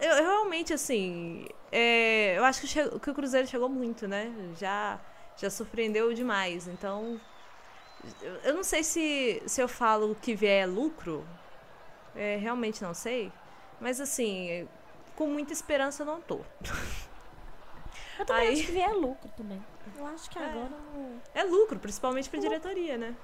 Eu, 0.00 0.08
eu- 0.08 0.24
realmente, 0.24 0.72
assim, 0.72 1.46
é, 1.72 2.34
eu 2.38 2.44
acho 2.44 2.60
que, 2.60 2.66
che- 2.66 2.98
que 3.00 3.10
o 3.10 3.14
Cruzeiro 3.14 3.46
chegou 3.46 3.68
muito, 3.68 4.06
né? 4.08 4.32
Já, 4.58 4.98
já 5.36 5.48
surpreendeu 5.50 6.12
demais. 6.14 6.66
Então, 6.68 7.20
eu, 8.44 8.54
não 8.54 8.62
sei 8.64 8.82
se, 8.84 9.42
se 9.46 9.60
eu 9.60 9.68
falo 9.68 10.14
que 10.20 10.34
vier 10.34 10.62
é 10.64 10.66
lucro. 10.66 11.26
É, 12.14 12.36
realmente 12.36 12.82
não 12.82 12.94
sei. 12.94 13.30
Mas, 13.80 14.00
assim, 14.00 14.66
com 15.14 15.26
muita 15.28 15.52
esperança 15.52 16.02
eu 16.02 16.06
não 16.06 16.20
tô. 16.20 16.40
Eu 18.18 18.24
também 18.24 18.48
Aí- 18.48 18.54
acho 18.54 18.64
que 18.66 18.72
vier 18.72 18.92
lucro 18.94 19.28
também. 19.36 19.62
Eu 19.96 20.06
acho 20.06 20.28
que 20.30 20.38
agora. 20.38 20.70
não- 20.94 21.20
É 21.34 21.44
lucro, 21.44 21.78
principalmente 21.78 22.28
pra 22.30 22.40
diretoria, 22.40 22.96
né? 22.96 23.14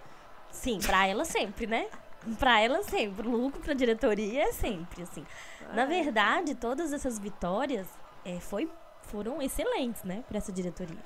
Sim, 0.50 0.78
pra 0.80 1.06
ela 1.06 1.24
sempre, 1.24 1.66
né? 1.66 1.88
Pra 2.38 2.60
ela 2.60 2.82
sempre. 2.82 3.26
Lucro 3.26 3.60
pra 3.60 3.74
diretoria 3.74 4.48
é 4.48 4.52
sempre, 4.52 5.02
assim. 5.02 5.26
Na 5.72 5.86
verdade, 5.86 6.54
todas 6.54 6.92
essas 6.92 7.18
vitórias 7.18 7.88
é, 8.24 8.38
foi, 8.38 8.70
foram 9.02 9.40
excelentes, 9.40 10.04
né? 10.04 10.22
Pra 10.28 10.38
essa 10.38 10.52
diretoria. 10.52 11.04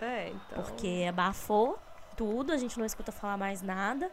É, 0.00 0.28
então. 0.28 0.62
Porque 0.62 1.06
abafou 1.08 1.78
tudo, 2.16 2.52
a 2.52 2.56
gente 2.56 2.78
não 2.78 2.84
escuta 2.86 3.12
falar 3.12 3.36
mais 3.36 3.62
nada. 3.62 4.10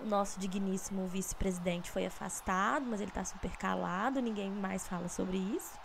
O 0.00 0.04
nosso 0.04 0.38
digníssimo 0.38 1.06
vice-presidente 1.06 1.90
foi 1.90 2.04
afastado, 2.04 2.84
mas 2.86 3.00
ele 3.00 3.10
tá 3.10 3.24
super 3.24 3.56
calado, 3.56 4.20
ninguém 4.20 4.50
mais 4.50 4.86
fala 4.86 5.08
sobre 5.08 5.38
isso. 5.38 5.78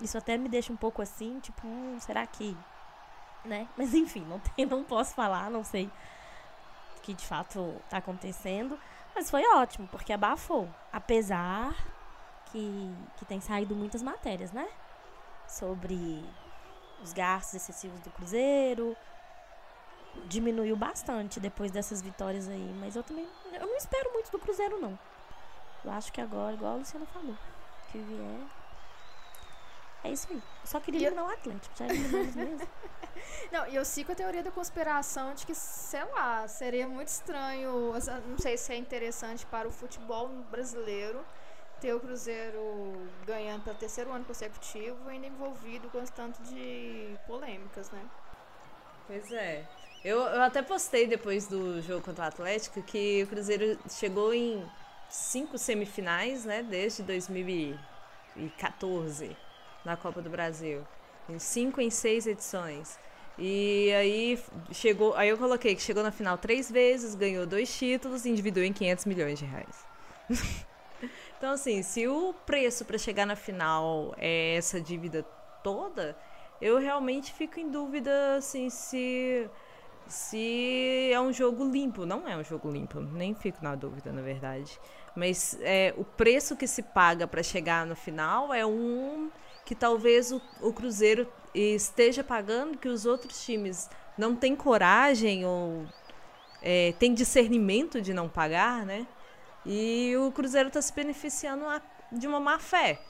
Isso 0.00 0.18
até 0.18 0.36
me 0.36 0.48
deixa 0.48 0.72
um 0.72 0.76
pouco 0.76 1.00
assim, 1.00 1.38
tipo, 1.40 1.66
hum, 1.66 1.96
será 2.00 2.26
que. 2.26 2.56
Né? 3.44 3.68
Mas 3.78 3.94
enfim, 3.94 4.26
não, 4.28 4.40
tem, 4.40 4.66
não 4.66 4.82
posso 4.82 5.14
falar, 5.14 5.48
não 5.50 5.62
sei 5.62 5.86
o 6.96 7.00
que 7.00 7.14
de 7.14 7.24
fato 7.24 7.74
tá 7.88 7.98
acontecendo. 7.98 8.78
Mas 9.16 9.30
foi 9.30 9.42
ótimo, 9.54 9.88
porque 9.88 10.12
abafou. 10.12 10.68
Apesar 10.92 11.74
que, 12.52 12.94
que 13.16 13.24
tem 13.24 13.40
saído 13.40 13.74
muitas 13.74 14.02
matérias, 14.02 14.52
né? 14.52 14.68
Sobre 15.48 16.22
os 17.02 17.14
gastos 17.14 17.54
excessivos 17.54 17.98
do 18.00 18.10
Cruzeiro, 18.10 18.94
diminuiu 20.26 20.76
bastante 20.76 21.40
depois 21.40 21.70
dessas 21.70 22.02
vitórias 22.02 22.46
aí. 22.46 22.76
Mas 22.78 22.94
eu 22.94 23.02
também. 23.02 23.26
Eu 23.54 23.66
não 23.66 23.76
espero 23.78 24.12
muito 24.12 24.30
do 24.30 24.38
Cruzeiro, 24.38 24.78
não. 24.78 24.98
Eu 25.82 25.92
acho 25.92 26.12
que 26.12 26.20
agora, 26.20 26.52
igual 26.52 26.74
a 26.74 26.76
Luciana 26.76 27.06
falou, 27.06 27.36
que 27.90 27.98
vier. 27.98 28.40
É 30.06 30.10
isso 30.12 30.26
aí. 30.30 30.36
Eu 30.36 30.42
só 30.66 30.78
queria 30.80 31.00
E 31.00 31.04
eu- 31.04 31.08
eliminar 31.08 31.30
o 31.30 31.34
Atlético. 31.34 31.74
Já 31.76 31.86
eliminamos 31.86 32.34
mesmo. 32.34 32.60
Não, 33.52 33.66
e 33.68 33.76
eu 33.76 33.84
sigo 33.84 34.12
a 34.12 34.14
teoria 34.14 34.42
da 34.42 34.50
conspiração 34.50 35.34
de 35.34 35.46
que, 35.46 35.54
sei 35.54 36.04
lá, 36.04 36.46
seria 36.48 36.86
muito 36.86 37.08
estranho, 37.08 37.92
não 38.28 38.38
sei 38.38 38.56
se 38.58 38.72
é 38.72 38.76
interessante 38.76 39.46
para 39.46 39.66
o 39.66 39.70
futebol 39.70 40.28
brasileiro 40.50 41.24
ter 41.80 41.94
o 41.94 42.00
Cruzeiro 42.00 43.08
ganhando 43.26 43.64
pelo 43.64 43.76
terceiro 43.76 44.12
ano 44.12 44.24
consecutivo 44.24 44.96
e 45.06 45.10
ainda 45.12 45.26
envolvido 45.26 45.88
com 45.90 46.02
tanto 46.04 46.42
de 46.42 47.16
polêmicas, 47.26 47.90
né? 47.90 48.00
Pois 49.06 49.30
é. 49.32 49.64
Eu, 50.04 50.18
eu 50.20 50.42
até 50.42 50.60
postei 50.62 51.06
depois 51.06 51.46
do 51.46 51.80
jogo 51.82 52.02
contra 52.04 52.24
o 52.24 52.28
Atlético 52.28 52.82
que 52.82 53.22
o 53.24 53.26
Cruzeiro 53.26 53.78
chegou 53.88 54.32
em 54.34 54.64
cinco 55.08 55.56
semifinais, 55.58 56.44
né? 56.44 56.62
Desde 56.62 57.02
2014 57.02 59.36
na 59.86 59.96
Copa 59.96 60.20
do 60.20 60.28
Brasil. 60.28 60.82
Em 61.28 61.38
cinco 61.38 61.80
em 61.80 61.88
seis 61.88 62.26
edições. 62.26 62.98
E 63.38 63.92
aí 63.92 64.38
chegou. 64.72 65.14
Aí 65.14 65.28
eu 65.28 65.38
coloquei 65.38 65.74
que 65.74 65.82
chegou 65.82 66.02
na 66.02 66.10
final 66.10 66.36
três 66.36 66.70
vezes, 66.70 67.14
ganhou 67.14 67.46
dois 67.46 67.74
títulos 67.74 68.26
e 68.26 68.30
endividou 68.30 68.62
em 68.62 68.72
500 68.72 69.04
milhões 69.06 69.38
de 69.38 69.44
reais. 69.44 69.86
então, 71.38 71.52
assim, 71.52 71.82
se 71.82 72.06
o 72.08 72.34
preço 72.44 72.84
para 72.84 72.98
chegar 72.98 73.26
na 73.26 73.36
final 73.36 74.14
é 74.18 74.56
essa 74.56 74.80
dívida 74.80 75.22
toda, 75.62 76.16
eu 76.60 76.78
realmente 76.78 77.32
fico 77.32 77.60
em 77.60 77.70
dúvida 77.70 78.36
assim 78.36 78.68
se 78.70 79.48
se 80.08 81.10
é 81.12 81.20
um 81.20 81.32
jogo 81.32 81.64
limpo. 81.64 82.06
Não 82.06 82.26
é 82.28 82.36
um 82.36 82.44
jogo 82.44 82.70
limpo, 82.70 83.00
nem 83.00 83.34
fico 83.34 83.58
na 83.62 83.74
dúvida, 83.74 84.12
na 84.12 84.22
verdade. 84.22 84.80
Mas 85.14 85.58
é, 85.60 85.92
o 85.96 86.04
preço 86.04 86.56
que 86.56 86.66
se 86.66 86.82
paga 86.82 87.26
para 87.26 87.42
chegar 87.42 87.84
no 87.84 87.96
final 87.96 88.54
é 88.54 88.64
um 88.64 89.30
que 89.66 89.74
talvez 89.74 90.32
o, 90.32 90.42
o 90.62 90.72
Cruzeiro 90.72 91.28
esteja 91.54 92.24
pagando 92.24 92.78
que 92.78 92.88
os 92.88 93.06
outros 93.06 93.44
times 93.44 93.90
não 94.18 94.36
têm 94.36 94.56
coragem 94.56 95.44
ou 95.46 95.86
é, 96.62 96.94
têm 96.98 97.14
discernimento 97.14 98.00
de 98.02 98.14
não 98.14 98.28
pagar, 98.28 98.86
né? 98.86 99.06
E 99.66 100.14
o 100.16 100.32
Cruzeiro 100.32 100.68
está 100.68 100.82
se 100.82 100.92
beneficiando 100.94 101.66
a- 101.66 101.82
de 102.12 102.26
uma 102.26 102.40
má 102.40 102.58
fé. 102.58 103.00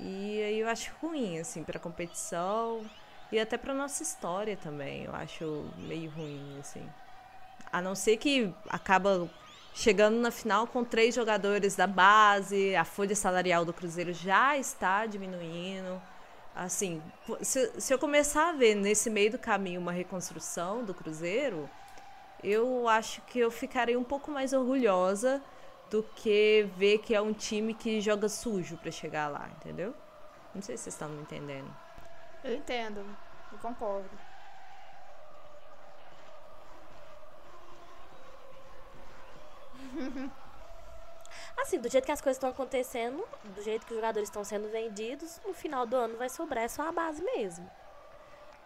E 0.00 0.42
aí 0.42 0.60
eu 0.60 0.68
acho 0.68 0.92
ruim, 1.00 1.38
assim, 1.38 1.62
pra 1.64 1.78
competição 1.78 2.84
e 3.30 3.38
até 3.38 3.56
pra 3.56 3.74
nossa 3.74 4.02
história 4.02 4.56
também. 4.56 5.04
Eu 5.04 5.14
acho 5.14 5.66
meio 5.78 6.10
ruim, 6.10 6.56
assim. 6.60 6.86
A 7.72 7.80
não 7.80 7.94
ser 7.94 8.16
que 8.18 8.52
acaba 8.68 9.30
chegando 9.74 10.18
na 10.18 10.30
final 10.30 10.66
com 10.66 10.84
três 10.84 11.14
jogadores 11.14 11.74
da 11.74 11.86
base, 11.86 12.74
a 12.76 12.84
folha 12.84 13.16
salarial 13.16 13.64
do 13.64 13.72
Cruzeiro 13.72 14.12
já 14.12 14.56
está 14.56 15.06
diminuindo. 15.06 16.00
Assim, 16.54 17.02
se, 17.40 17.80
se 17.80 17.94
eu 17.94 17.98
começar 17.98 18.50
a 18.50 18.52
ver 18.52 18.74
nesse 18.74 19.08
meio 19.08 19.30
do 19.30 19.38
caminho 19.38 19.80
uma 19.80 19.92
reconstrução 19.92 20.84
do 20.84 20.92
Cruzeiro, 20.92 21.68
eu 22.42 22.86
acho 22.88 23.22
que 23.22 23.38
eu 23.38 23.50
ficarei 23.50 23.96
um 23.96 24.04
pouco 24.04 24.30
mais 24.30 24.52
orgulhosa 24.52 25.42
do 25.90 26.02
que 26.16 26.68
ver 26.76 26.98
que 26.98 27.14
é 27.14 27.20
um 27.20 27.32
time 27.32 27.72
que 27.72 28.00
joga 28.00 28.28
sujo 28.28 28.76
pra 28.76 28.90
chegar 28.90 29.28
lá, 29.28 29.48
entendeu? 29.56 29.94
Não 30.54 30.60
sei 30.60 30.76
se 30.76 30.84
vocês 30.84 30.94
estão 30.94 31.08
me 31.08 31.22
entendendo. 31.22 31.74
Eu 32.44 32.54
entendo, 32.54 33.04
eu 33.52 33.58
concordo. 33.58 34.10
Assim, 41.60 41.78
do 41.78 41.88
jeito 41.88 42.04
que 42.04 42.12
as 42.12 42.20
coisas 42.20 42.36
estão 42.36 42.50
acontecendo, 42.50 43.24
do 43.44 43.62
jeito 43.62 43.86
que 43.86 43.92
os 43.92 43.98
jogadores 43.98 44.28
estão 44.28 44.44
sendo 44.44 44.70
vendidos, 44.70 45.40
no 45.46 45.52
final 45.52 45.86
do 45.86 45.96
ano 45.96 46.16
vai 46.16 46.28
sobrar 46.28 46.68
só 46.68 46.88
a 46.88 46.92
base 46.92 47.22
mesmo. 47.22 47.70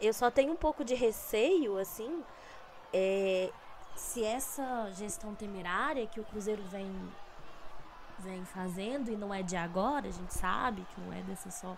Eu 0.01 0.13
só 0.13 0.31
tenho 0.31 0.53
um 0.53 0.57
pouco 0.57 0.85
de 0.85 0.95
receio, 0.95 1.79
assim, 1.79 2.25
é, 2.93 3.51
se 3.95 4.25
essa 4.25 4.91
gestão 4.93 5.35
temerária 5.35 6.07
que 6.07 6.21
o 6.21 6.25
Cruzeiro 6.25 6.63
vem, 6.65 6.91
vem 8.19 8.45
fazendo, 8.45 9.11
e 9.11 9.17
não 9.17 9.33
é 9.33 9.43
de 9.43 9.57
agora, 9.57 10.09
a 10.09 10.13
gente 10.13 10.35
sabe 10.35 10.87
que 10.95 11.01
não 11.01 11.13
é 11.13 11.23
dessa 11.23 11.51
só. 11.51 11.77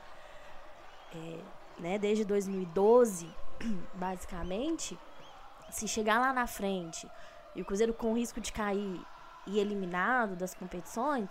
é, 1.15 1.39
né, 1.79 1.99
desde 1.99 2.25
2012, 2.25 3.33
basicamente, 3.95 4.99
se 5.71 5.87
chegar 5.87 6.19
lá 6.19 6.33
na 6.33 6.47
frente 6.47 7.09
e 7.55 7.63
o 7.63 7.65
Cruzeiro 7.65 7.95
com 7.95 8.15
risco 8.15 8.41
de 8.41 8.53
cair 8.53 9.01
e 9.49 9.59
eliminado 9.59 10.37
das 10.37 10.55
competições, 10.55 11.29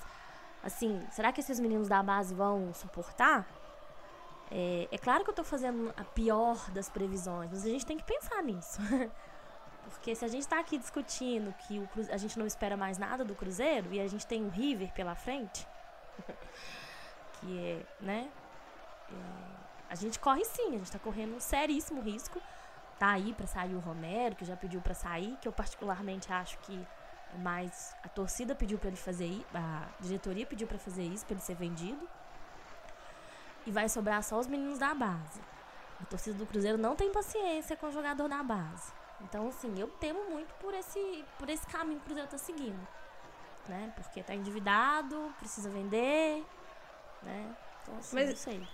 assim, 0.63 1.05
será 1.11 1.31
que 1.31 1.39
esses 1.39 1.59
meninos 1.59 1.87
da 1.87 2.01
base 2.03 2.33
vão 2.33 2.73
suportar? 2.73 3.45
É, 4.51 4.87
é 4.91 4.97
claro 4.97 5.23
que 5.23 5.29
eu 5.29 5.33
tô 5.33 5.43
fazendo 5.43 5.93
a 5.97 6.03
pior 6.03 6.69
das 6.71 6.89
previsões, 6.89 7.49
mas 7.51 7.65
a 7.65 7.69
gente 7.69 7.85
tem 7.85 7.97
que 7.97 8.03
pensar 8.03 8.41
nisso. 8.43 8.79
Porque 9.89 10.13
se 10.15 10.25
a 10.25 10.27
gente 10.27 10.45
tá 10.47 10.59
aqui 10.59 10.77
discutindo 10.77 11.53
que 11.59 11.79
o 11.79 11.87
Cruze- 11.87 12.11
a 12.11 12.17
gente 12.17 12.37
não 12.37 12.45
espera 12.45 12.75
mais 12.75 12.97
nada 12.97 13.23
do 13.23 13.33
Cruzeiro 13.33 13.93
e 13.93 14.01
a 14.01 14.07
gente 14.07 14.27
tem 14.27 14.45
o 14.45 14.49
River 14.49 14.91
pela 14.93 15.15
frente, 15.15 15.65
que 17.39 17.59
é, 17.59 17.85
né? 18.01 18.29
é, 19.09 19.13
a 19.89 19.95
gente 19.95 20.19
corre 20.19 20.43
sim, 20.43 20.75
a 20.75 20.77
gente 20.79 20.91
tá 20.91 20.99
correndo 20.99 21.35
um 21.35 21.39
seríssimo 21.39 22.01
risco. 22.01 22.41
Tá 22.99 23.11
aí 23.11 23.31
pra 23.33 23.45
sair 23.45 23.75
o 23.75 23.79
Romero, 23.79 24.35
que 24.35 24.43
já 24.43 24.57
pediu 24.57 24.81
pra 24.81 24.93
sair, 24.93 25.37
que 25.39 25.47
eu 25.47 25.51
particularmente 25.53 26.33
acho 26.33 26.57
que 26.59 26.85
mais 27.35 27.95
a 28.03 28.09
torcida 28.09 28.55
pediu 28.55 28.77
pra 28.77 28.87
ele 28.87 28.97
fazer 28.97 29.25
isso, 29.25 29.45
a 29.53 29.87
diretoria 29.99 30.45
pediu 30.45 30.67
pra 30.67 30.77
fazer 30.77 31.03
isso, 31.03 31.25
pra 31.25 31.33
ele 31.35 31.41
ser 31.43 31.55
vendido. 31.55 32.07
E 33.65 33.71
vai 33.71 33.89
sobrar 33.89 34.23
só 34.23 34.39
os 34.39 34.47
meninos 34.47 34.79
da 34.79 34.93
base. 34.93 35.41
A 36.01 36.05
torcida 36.05 36.37
do 36.37 36.45
Cruzeiro 36.45 36.77
não 36.77 36.95
tem 36.95 37.11
paciência 37.11 37.75
com 37.75 37.87
o 37.87 37.91
jogador 37.91 38.29
da 38.29 38.41
base. 38.41 38.91
Então, 39.21 39.47
assim, 39.47 39.73
eu 39.79 39.87
temo 39.87 40.29
muito 40.29 40.53
por 40.55 40.73
esse, 40.73 41.25
por 41.37 41.49
esse 41.49 41.65
caminho 41.67 41.97
que 41.99 42.03
o 42.03 42.05
Cruzeiro 42.05 42.29
tá 42.29 42.37
seguindo. 42.37 42.87
Né? 43.67 43.91
Porque 43.95 44.23
tá 44.23 44.33
endividado, 44.33 45.33
precisa 45.39 45.69
vender, 45.69 46.45
né? 47.23 47.53
Então, 47.81 47.97
assim, 47.97 48.15
Mas- 48.15 48.29
não 48.29 48.35
sei. 48.37 48.67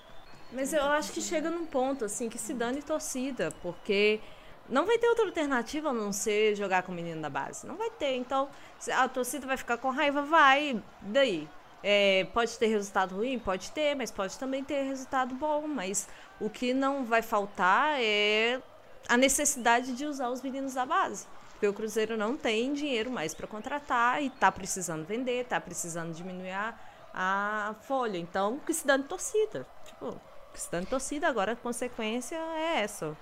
Mas 0.52 0.72
eu 0.72 0.84
acho 0.84 1.12
que 1.12 1.22
chega 1.22 1.50
num 1.50 1.66
ponto, 1.66 2.06
assim, 2.06 2.30
que 2.30 2.38
se 2.38 2.54
dane 2.54 2.84
torcida, 2.84 3.52
porque 3.64 4.22
não 4.70 4.86
vai 4.86 4.98
ter 4.98 5.08
outra 5.08 5.26
alternativa 5.26 5.90
a 5.90 5.94
não 5.94 6.14
ser 6.14 6.56
jogar 6.56 6.84
com 6.84 6.92
o 6.92 6.96
menino 6.96 7.22
da 7.22 7.30
base. 7.30 7.68
Não 7.68 7.76
vai 7.76 7.90
ter. 7.90 8.16
Então, 8.16 8.50
a 8.92 9.08
torcida 9.08 9.46
vai 9.46 9.58
ficar 9.58 9.78
com 9.78 9.90
raiva, 9.90 10.22
vai. 10.22 10.82
Daí. 11.02 11.48
É, 11.86 12.26
pode 12.34 12.58
ter 12.58 12.68
resultado 12.68 13.16
ruim? 13.16 13.38
Pode 13.38 13.70
ter, 13.72 13.94
mas 13.94 14.10
pode 14.10 14.40
também 14.40 14.64
ter 14.64 14.84
resultado 14.84 15.36
bom. 15.36 15.68
Mas 15.68 16.08
o 16.40 16.50
que 16.50 16.74
não 16.74 17.04
vai 17.04 17.22
faltar 17.22 18.02
é 18.02 18.62
a 19.10 19.18
necessidade 19.18 19.94
de 19.94 20.06
usar 20.06 20.30
os 20.30 20.42
meninos 20.42 20.74
da 20.74 20.86
base. 20.86 21.28
Porque 21.52 21.68
o 21.68 21.74
Cruzeiro 21.74 22.16
não 22.16 22.38
tem 22.38 22.74
dinheiro 22.74 23.12
mais 23.12 23.34
para 23.34 23.48
contratar 23.48 24.24
e 24.24 24.30
tá 24.30 24.52
precisando 24.52 25.06
vender, 25.06 25.46
tá 25.46 25.60
precisando 25.60 26.14
diminuir 26.14 26.52
a, 26.52 26.74
a 27.14 27.76
folha. 27.82 28.18
Então, 28.18 28.60
que 28.60 28.74
se 28.74 28.88
dane 28.88 29.04
torcida. 29.04 29.68
Tipo, 29.86 30.20
que 30.54 30.62
se 30.62 30.72
dane 30.72 30.86
torcida, 30.86 31.28
agora 31.28 31.52
a 31.52 31.56
consequência 31.56 32.38
é 32.38 32.82
essa. 32.82 33.16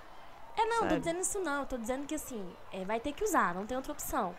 É, 0.56 0.64
não, 0.66 0.82
tô 0.82 0.88
Sabe? 0.88 0.98
dizendo 1.00 1.20
isso 1.20 1.40
não. 1.40 1.60
Eu 1.60 1.66
tô 1.66 1.76
dizendo 1.76 2.06
que 2.06 2.14
assim, 2.14 2.54
é, 2.72 2.84
vai 2.84 3.00
ter 3.00 3.12
que 3.12 3.24
usar, 3.24 3.54
não 3.54 3.66
tem 3.66 3.76
outra 3.76 3.92
opção. 3.92 4.34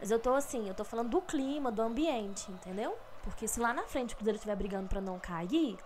Mas 0.00 0.10
eu 0.10 0.18
tô 0.18 0.34
assim, 0.34 0.68
eu 0.68 0.74
tô 0.74 0.84
falando 0.84 1.10
do 1.10 1.20
clima, 1.20 1.70
do 1.70 1.80
ambiente, 1.80 2.50
entendeu? 2.50 2.96
Porque 3.22 3.46
se 3.46 3.60
lá 3.60 3.72
na 3.72 3.84
frente 3.84 4.14
o 4.14 4.16
Cruzeiro 4.16 4.36
estiver 4.36 4.56
brigando 4.56 4.88
pra 4.88 5.00
não 5.00 5.18
cair, 5.18 5.78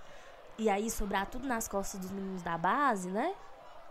e 0.59 0.71
aí 0.71 0.91
sobrar 0.91 1.27
tudo 1.27 1.47
nas 1.47 1.69
costas 1.69 2.01
dos 2.01 2.11
meninos 2.11 2.43
da 2.43 2.57
base, 2.57 3.11
né? 3.11 3.35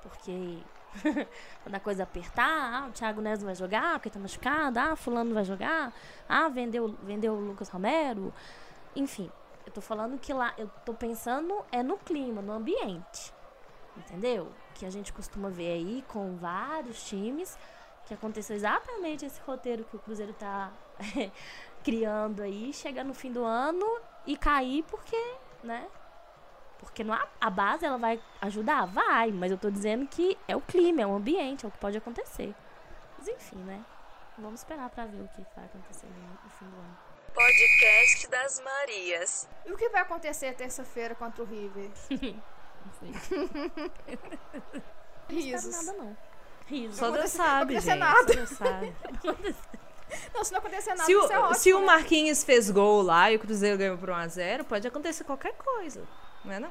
Porque 0.02 0.64
quando 1.62 1.76
a 1.76 1.80
coisa 1.80 2.04
apertar, 2.04 2.74
ah, 2.74 2.88
o 2.88 2.92
Thiago 2.92 3.22
Neves 3.22 3.44
vai 3.44 3.54
jogar 3.54 3.94
porque 3.94 4.10
tá 4.10 4.20
machucado, 4.20 4.80
ah, 4.80 4.96
fulano 4.96 5.34
vai 5.34 5.44
jogar, 5.44 5.94
ah, 6.28 6.50
vendeu, 6.50 6.96
vendeu 7.04 7.34
o 7.34 7.40
Lucas 7.40 7.70
Romero. 7.70 8.34
Enfim, 8.96 9.32
eu 9.66 9.72
tô 9.72 9.82
falando 9.82 10.18
que 10.18 10.34
lá, 10.34 10.54
eu 10.58 10.70
tô 10.84 10.94
pensando 10.94 11.56
é 11.72 11.84
no 11.84 11.98
clima, 11.98 12.42
no 12.42 12.54
ambiente. 12.54 13.32
Entendeu? 13.96 14.52
Que 14.76 14.86
a 14.86 14.90
gente 14.92 15.12
costuma 15.12 15.50
ver 15.50 15.72
aí 15.72 16.04
com 16.08 16.36
vários 16.38 17.04
times, 17.04 17.58
que 18.06 18.14
aconteceu 18.14 18.56
exatamente 18.56 19.26
esse 19.26 19.40
roteiro 19.42 19.84
que 19.86 19.96
o 19.96 20.00
Cruzeiro 20.00 20.34
tá 20.34 20.72
criando 21.84 22.42
aí, 22.44 22.72
chega 22.74 23.04
no 23.04 23.14
fim 23.14 23.32
do 23.32 23.44
ano 23.44 23.86
e 24.28 24.38
cair 24.38 24.84
porque, 24.84 25.18
né? 25.64 25.88
Porque 26.78 27.04
não 27.04 27.14
há- 27.14 27.28
a 27.40 27.50
base 27.50 27.86
ela 27.86 27.98
vai 27.98 28.22
ajudar? 28.42 28.86
Vai, 28.86 29.32
mas 29.32 29.50
eu 29.52 29.58
tô 29.58 29.72
dizendo 29.72 30.06
que 30.08 30.38
é 30.48 30.56
o 30.56 30.62
clima, 30.62 31.02
é 31.02 31.08
o 31.08 31.16
ambiente, 31.16 31.66
é 31.66 31.68
o 31.68 31.72
que 31.72 31.78
pode 31.78 31.98
acontecer. 31.98 32.54
Mas 33.18 33.28
enfim, 33.28 33.58
né? 33.58 33.84
Vamos 34.38 34.60
esperar 34.60 34.90
pra 34.90 35.06
ver 35.06 35.22
o 35.22 35.28
que 35.30 35.42
vai 35.56 35.66
acontecer 35.66 36.06
no, 36.08 36.44
no 36.44 36.50
fim 36.50 36.66
do 36.66 36.76
ano. 36.76 36.98
Podcast 37.34 38.28
das 38.30 38.60
Marias. 38.62 39.48
E 39.66 39.72
o 39.72 39.78
que 39.78 39.88
vai 39.90 40.02
acontecer 40.02 40.54
terça-feira 40.54 41.16
contra 41.16 41.42
o 41.42 41.46
River? 41.46 41.90
Não 42.86 42.94
sei. 43.00 43.12
Não 45.28 45.40
espero 45.40 45.62
Risos. 45.64 45.86
nada, 45.86 45.98
não. 45.98 46.18
Risos. 46.68 46.98
Só 46.98 47.10
Deus 47.12 47.32
sabe, 47.32 47.80
gente. 47.80 47.96
nada. 47.98 48.28
Só 48.28 48.34
Deus 48.34 48.50
sabe. 48.50 48.96
Não, 50.34 50.44
se 50.44 50.52
não 50.52 50.60
acontecer 50.60 50.90
nada, 50.92 51.04
Se 51.04 51.12
isso 51.12 51.32
é 51.34 51.40
o, 51.40 51.42
ótimo. 51.42 51.56
se 51.56 51.74
o 51.74 51.80
né? 51.80 51.86
Marquinhos 51.88 52.44
fez 52.44 52.70
gol 52.70 53.02
lá 53.02 53.32
e 53.32 53.36
o 53.36 53.40
Cruzeiro 53.40 53.78
ganhou 53.78 53.98
por 53.98 54.10
1x0, 54.10 54.64
pode 54.64 54.88
acontecer 54.88 55.24
qualquer 55.24 55.54
coisa. 55.54 56.08
Não 56.44 56.54
é 56.54 56.60
não? 56.60 56.70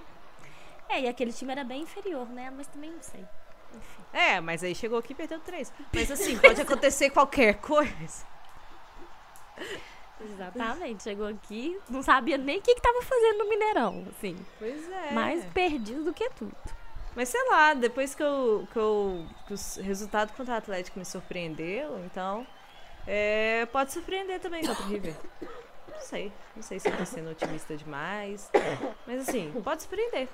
É, 0.89 1.01
e 1.01 1.09
aquele 1.09 1.33
time 1.33 1.51
era 1.51 1.65
bem 1.65 1.83
inferior, 1.83 2.29
né? 2.29 2.53
Mas 2.57 2.69
também 2.69 2.91
não 2.93 3.03
sei. 3.03 3.27
Enfim. 3.75 4.03
É, 4.13 4.41
mas 4.41 4.63
aí 4.63 4.75
chegou 4.75 4.99
aqui 4.99 5.13
e 5.13 5.17
perdeu 5.17 5.41
três. 5.41 5.73
Mas 5.93 6.11
assim, 6.11 6.39
pode 6.39 6.61
acontecer 6.61 7.11
qualquer 7.11 7.55
coisa. 7.55 8.25
Exatamente. 10.21 11.03
Chegou 11.03 11.27
aqui, 11.27 11.79
não 11.89 12.03
sabia 12.03 12.39
nem 12.39 12.59
o 12.59 12.63
que, 12.63 12.75
que 12.75 12.81
tava 12.81 13.03
fazendo 13.03 13.39
no 13.39 13.49
Mineirão, 13.49 14.07
assim. 14.11 14.37
Pois 14.59 14.91
é. 14.91 15.13
Mais 15.13 15.45
perdido 15.47 16.05
do 16.05 16.13
que 16.15 16.29
tudo. 16.31 16.55
Mas 17.17 17.29
sei 17.29 17.49
lá, 17.49 17.75
depois 17.75 18.15
que 18.15 18.23
eu. 18.23 18.67
que, 18.73 18.79
eu, 18.79 19.27
que 19.47 19.55
o 19.55 19.83
resultado 19.83 20.33
contra 20.37 20.55
o 20.55 20.57
Atlético 20.57 20.99
me 20.99 21.05
surpreendeu, 21.05 21.99
então. 22.05 22.47
é, 23.07 23.67
pode 23.67 23.93
surpreender 23.93 24.41
também 24.41 24.65
contra 24.67 24.83
o 24.85 24.89
River. 24.89 25.15
Não 25.89 26.01
sei. 26.01 26.33
Não 26.57 26.63
sei 26.63 26.81
se 26.81 26.89
eu 26.89 26.97
tô 26.97 27.05
sendo 27.05 27.31
otimista 27.31 27.77
demais. 27.77 28.51
Mas 29.07 29.29
assim, 29.29 29.53
pode 29.63 29.83
surpreender. 29.83 30.29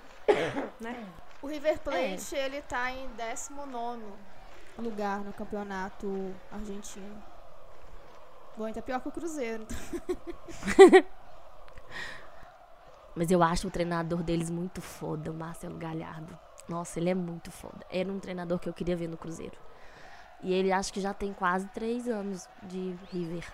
Né? 0.80 1.04
O 1.42 1.46
River 1.46 1.78
Plate, 1.80 2.34
ele 2.34 2.62
tá 2.62 2.90
em 2.90 3.08
19 3.16 4.02
lugar 4.78 5.20
no 5.20 5.32
campeonato 5.32 6.34
argentino. 6.50 7.22
Bom, 8.60 8.68
é 8.68 8.72
pior 8.82 9.00
que 9.00 9.08
o 9.08 9.10
Cruzeiro. 9.10 9.66
Mas 13.16 13.30
eu 13.30 13.42
acho 13.42 13.68
o 13.68 13.70
treinador 13.70 14.22
deles 14.22 14.50
muito 14.50 14.82
foda, 14.82 15.30
o 15.30 15.34
Marcelo 15.34 15.78
Galhardo. 15.78 16.38
Nossa, 16.68 17.00
ele 17.00 17.08
é 17.08 17.14
muito 17.14 17.50
foda. 17.50 17.86
Era 17.90 18.12
um 18.12 18.20
treinador 18.20 18.58
que 18.58 18.68
eu 18.68 18.74
queria 18.74 18.94
ver 18.94 19.08
no 19.08 19.16
Cruzeiro. 19.16 19.56
E 20.42 20.52
ele 20.52 20.70
acho 20.70 20.92
que 20.92 21.00
já 21.00 21.14
tem 21.14 21.32
quase 21.32 21.68
três 21.68 22.06
anos 22.06 22.46
de 22.64 22.94
River. 23.10 23.50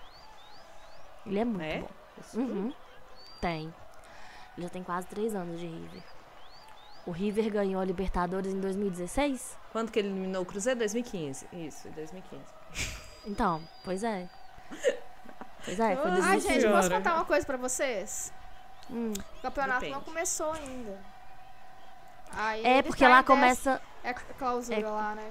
Ele 1.24 1.38
é 1.38 1.44
muito 1.44 1.62
É? 1.62 1.78
bom. 1.82 1.88
Uhum. 2.34 2.74
Tem. 3.40 3.72
Ele 4.56 4.66
já 4.66 4.68
tem 4.70 4.82
quase 4.82 5.06
três 5.06 5.36
anos 5.36 5.60
de 5.60 5.66
River. 5.68 6.02
O 7.06 7.12
River 7.12 7.48
ganhou 7.52 7.80
a 7.80 7.84
Libertadores 7.84 8.52
em 8.52 8.58
2016? 8.58 9.56
Quando 9.70 9.92
que 9.92 10.00
ele 10.00 10.08
eliminou 10.08 10.42
o 10.42 10.46
Cruzeiro? 10.46 10.80
2015. 10.80 11.46
Isso, 11.52 11.88
2015. 11.90 12.42
Então, 13.24 13.62
pois 13.84 14.02
é. 14.02 14.28
Pois 15.66 15.78
é, 15.78 15.96
foi 15.96 16.10
Ai, 16.10 16.16
Ai, 16.16 16.22
2015. 16.40 16.60
gente, 16.60 16.72
posso 16.72 16.90
contar 16.90 17.14
uma 17.16 17.24
coisa 17.26 17.44
pra 17.46 17.56
vocês? 17.58 18.32
Hum. 18.90 19.12
O 19.38 19.42
campeonato 19.42 19.80
não 19.82 19.88
Depende. 19.90 20.04
começou 20.06 20.52
ainda. 20.52 20.98
Aí 22.32 22.64
É, 22.64 22.82
porque 22.82 23.06
lá 23.06 23.22
começa. 23.22 23.80
É 24.02 24.14
clausura 24.14 24.80
é- 24.80 24.88
lá, 24.88 25.14
né? 25.14 25.30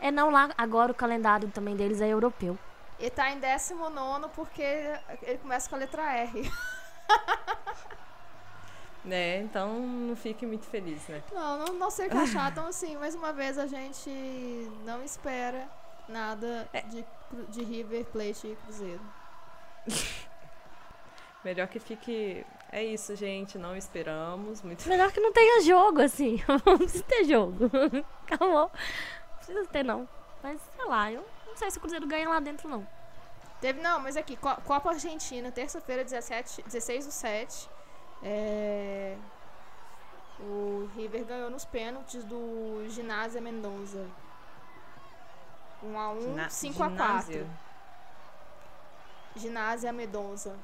É 0.00 0.10
não, 0.10 0.30
lá 0.30 0.48
agora 0.56 0.90
o 0.90 0.94
calendário 0.94 1.48
também 1.50 1.76
deles 1.76 2.00
é 2.00 2.08
europeu. 2.08 2.58
Ele 2.98 3.10
tá 3.10 3.30
em 3.30 3.38
19 3.40 4.28
porque 4.34 4.62
ele 5.22 5.38
começa 5.38 5.68
com 5.68 5.74
a 5.76 5.78
letra 5.78 6.02
R. 6.12 6.50
Né? 9.04 9.38
Então 9.40 9.80
não 9.80 10.14
fique 10.14 10.46
muito 10.46 10.64
feliz, 10.66 11.08
né? 11.08 11.20
Não, 11.32 11.58
não, 11.58 11.74
não 11.74 11.90
sei 11.90 12.06
o 12.06 12.10
que 12.10 12.16
achar. 12.16 12.52
Então, 12.52 12.68
assim, 12.68 12.96
mais 12.96 13.16
uma 13.16 13.32
vez 13.32 13.58
a 13.58 13.66
gente 13.66 14.08
não 14.84 15.02
espera 15.02 15.68
nada 16.08 16.68
É. 16.72 16.82
de, 16.82 17.04
de 17.48 17.64
River 17.64 18.04
Plate 18.04 18.46
e 18.46 18.56
Cruzeiro. 18.62 19.00
Melhor 21.44 21.66
que 21.68 21.78
fique. 21.80 22.46
É 22.70 22.82
isso, 22.84 23.14
gente. 23.16 23.58
Não 23.58 23.76
esperamos. 23.76 24.62
Muito... 24.62 24.88
Melhor 24.88 25.10
que 25.12 25.20
não 25.20 25.32
tenha 25.32 25.62
jogo, 25.62 26.00
assim. 26.00 26.42
não 26.64 26.78
precisa 26.78 27.04
ter 27.04 27.24
jogo. 27.24 27.70
Acabou. 28.26 28.70
Não 28.70 29.36
precisa 29.36 29.66
ter, 29.66 29.84
não. 29.84 30.08
Mas, 30.42 30.60
sei 30.76 30.84
lá, 30.84 31.10
eu 31.12 31.24
não 31.46 31.56
sei 31.56 31.70
se 31.70 31.78
o 31.78 31.80
Cruzeiro 31.80 32.06
ganha 32.06 32.28
lá 32.28 32.40
dentro, 32.40 32.68
não. 32.68 32.86
Teve, 33.60 33.80
não, 33.80 34.00
mas 34.00 34.16
aqui, 34.16 34.36
Copa 34.36 34.90
Argentina, 34.90 35.52
terça-feira, 35.52 36.04
16 36.04 37.06
do 37.06 37.12
7. 37.12 37.70
É... 38.22 39.16
O 40.40 40.90
River 40.96 41.24
ganhou 41.24 41.50
nos 41.50 41.64
pênaltis 41.64 42.24
do 42.24 42.84
Ginásio 42.88 43.40
Mendonça. 43.40 44.04
1x1, 45.84 46.48
5x4. 46.48 47.46
Ginásia 49.36 49.92
Medonza. 49.92 50.56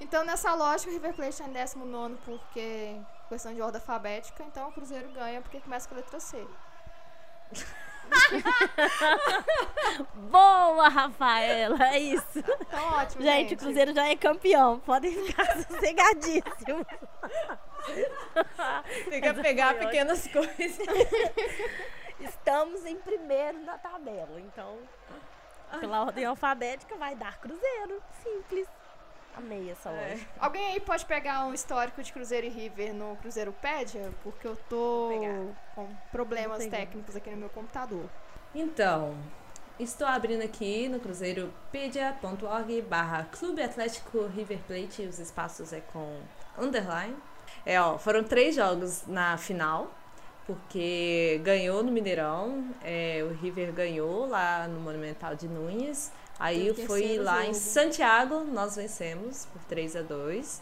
Então, 0.00 0.24
nessa 0.24 0.54
lógica, 0.54 0.90
o 0.90 0.92
River 0.92 1.14
Plate 1.14 1.30
está 1.30 1.44
em 1.44 1.52
19 1.52 2.16
porque 2.24 2.96
questão 3.28 3.54
de 3.54 3.60
ordem 3.60 3.80
alfabética, 3.80 4.42
então 4.44 4.68
o 4.68 4.72
Cruzeiro 4.72 5.08
ganha 5.12 5.40
porque 5.40 5.60
começa 5.60 5.88
com 5.88 5.94
a 5.94 5.98
letra 5.98 6.20
C. 6.20 6.46
Boa, 10.30 10.88
Rafaela, 10.88 11.94
é 11.94 11.98
isso. 11.98 12.38
Então, 12.38 12.92
ótimo, 12.92 13.22
gente, 13.22 13.48
gente, 13.48 13.54
o 13.54 13.58
Cruzeiro 13.58 13.94
já 13.94 14.08
é 14.08 14.16
campeão, 14.16 14.80
podem 14.80 15.12
ficar 15.12 15.46
sossegadíssimos. 15.62 16.86
Tem 19.08 19.20
que 19.20 19.34
pegar 19.34 19.78
pequenas 19.78 20.26
coisas. 20.28 20.78
Estamos 22.20 22.84
em 22.84 22.96
primeiro 22.96 23.64
na 23.64 23.78
tabela, 23.78 24.40
então 24.40 24.78
pela 25.80 26.02
ordem 26.02 26.24
alfabética 26.24 26.96
vai 26.96 27.14
dar 27.14 27.38
Cruzeiro. 27.38 28.02
Simples. 28.22 28.66
Amei 29.36 29.70
essa 29.70 29.90
É. 29.90 30.10
lógica. 30.10 30.30
Alguém 30.38 30.72
aí 30.72 30.80
pode 30.80 31.04
pegar 31.06 31.44
um 31.46 31.52
histórico 31.52 32.02
de 32.02 32.12
Cruzeiro 32.12 32.46
e 32.46 32.50
River 32.50 32.94
no 32.94 33.16
Cruzeiropédia? 33.16 34.12
Porque 34.22 34.46
eu 34.46 34.56
tô 34.68 35.10
com 35.74 35.88
problemas 36.12 36.64
técnicos 36.66 37.16
aqui 37.16 37.30
no 37.30 37.36
meu 37.36 37.48
computador. 37.48 38.08
Então, 38.54 39.16
estou 39.80 40.06
abrindo 40.06 40.42
aqui 40.44 40.88
no 40.88 41.00
cruzeiropedia.org 41.00 42.82
barra 42.82 43.26
Clube 43.32 43.60
Atlético 43.62 44.26
River 44.26 44.58
Plate, 44.66 45.02
os 45.02 45.18
espaços 45.18 45.72
é 45.72 45.80
com 45.80 46.20
underline. 46.56 47.16
É, 47.66 47.80
ó, 47.80 47.98
foram 47.98 48.22
três 48.22 48.54
jogos 48.54 49.04
na 49.06 49.36
final, 49.36 49.90
porque 50.46 51.40
ganhou 51.42 51.82
no 51.82 51.90
Mineirão, 51.90 52.64
é, 52.82 53.24
o 53.28 53.32
River 53.34 53.72
ganhou 53.72 54.26
lá 54.28 54.68
no 54.68 54.80
Monumental 54.80 55.34
de 55.34 55.48
Nunes. 55.48 56.12
Aí 56.38 56.74
foi 56.86 57.16
lá 57.18 57.42
em 57.42 57.46
jogo. 57.46 57.54
Santiago, 57.56 58.40
nós 58.44 58.76
vencemos 58.76 59.46
por 59.46 59.62
3 59.64 59.96
a 59.96 60.02
2 60.02 60.60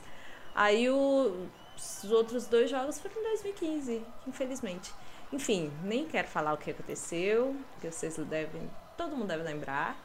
Aí 0.55 0.91
o- 0.91 1.47
os 1.77 2.11
outros 2.13 2.47
dois 2.47 2.69
jogos 2.71 2.99
foram 2.99 3.17
em 3.19 3.23
2015, 3.25 4.05
infelizmente. 4.27 4.93
Enfim, 5.33 5.73
nem 5.83 6.05
quero 6.05 6.29
falar 6.29 6.53
o 6.53 6.59
que 6.59 6.71
aconteceu, 6.71 7.57
que 7.81 7.91
vocês 7.91 8.17
devem, 8.19 8.71
todo 8.99 9.17
mundo 9.17 9.29
deve 9.29 9.43
lembrar. 9.43 9.97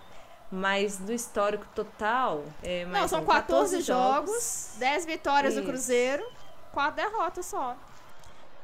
Mas 0.50 0.96
do 0.98 1.12
histórico 1.12 1.68
total, 1.76 2.46
é 2.64 2.86
mais 2.86 3.02
Não, 3.02 3.08
são 3.10 3.22
um 3.22 3.26
14 3.26 3.82
jogos, 3.82 4.76
10 4.78 5.06
vitórias 5.06 5.56
do 5.56 5.60
Isso. 5.60 5.70
Cruzeiro, 5.70 6.26
4 6.72 6.96
derrotas 7.04 7.46
só. 7.48 7.76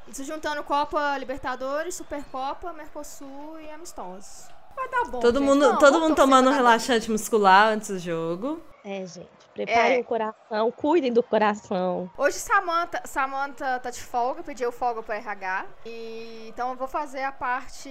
Isso 0.08 0.22
juntando 0.24 0.62
Copa 0.62 1.16
Libertadores, 1.18 1.94
Supercopa, 1.94 2.72
Mercosul 2.72 3.58
e 3.60 3.70
Amistosos. 3.70 4.48
Vai 4.76 4.88
dar 4.88 5.04
bom. 5.04 5.20
Todo 5.20 5.38
gente. 5.38 5.48
mundo, 5.48 5.68
Não, 5.72 5.78
todo 5.78 6.00
mundo 6.00 6.14
tomando 6.16 6.50
um 6.50 6.52
relaxante 6.52 7.10
muscular 7.10 7.68
antes 7.68 7.88
do 7.88 7.98
jogo. 7.98 8.60
É, 8.84 9.06
gente. 9.06 9.28
Preparem 9.54 9.98
É. 9.98 10.00
o 10.00 10.04
coração, 10.04 10.70
cuidem 10.72 11.12
do 11.12 11.22
coração. 11.22 12.10
Hoje 12.18 12.38
Samantha, 12.38 13.00
Samantha 13.06 13.78
tá 13.78 13.88
de 13.88 14.02
folga, 14.02 14.42
pediu 14.42 14.72
folga 14.72 15.00
para 15.00 15.14
RH. 15.14 15.66
E 15.86 16.46
então 16.48 16.70
eu 16.70 16.76
vou 16.76 16.88
fazer 16.88 17.22
a 17.22 17.30
parte 17.30 17.88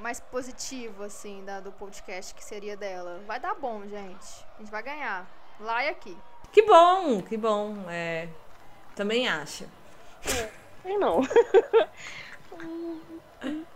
mais 0.00 0.18
positiva 0.18 1.06
assim 1.06 1.44
da, 1.44 1.60
do 1.60 1.70
podcast 1.70 2.34
que 2.34 2.44
seria 2.44 2.76
dela. 2.76 3.20
Vai 3.28 3.38
dar 3.38 3.54
bom, 3.54 3.80
gente. 3.82 4.44
A 4.56 4.58
gente 4.60 4.72
vai 4.72 4.82
ganhar. 4.82 5.24
Lá 5.60 5.84
e 5.84 5.88
aqui. 5.90 6.18
Que 6.50 6.62
bom, 6.62 7.22
que 7.22 7.36
bom. 7.36 7.76
É, 7.88 8.28
também 8.96 9.28
acho. 9.28 9.64
Sei 10.82 10.98
não. 10.98 11.22
Não 13.42 13.64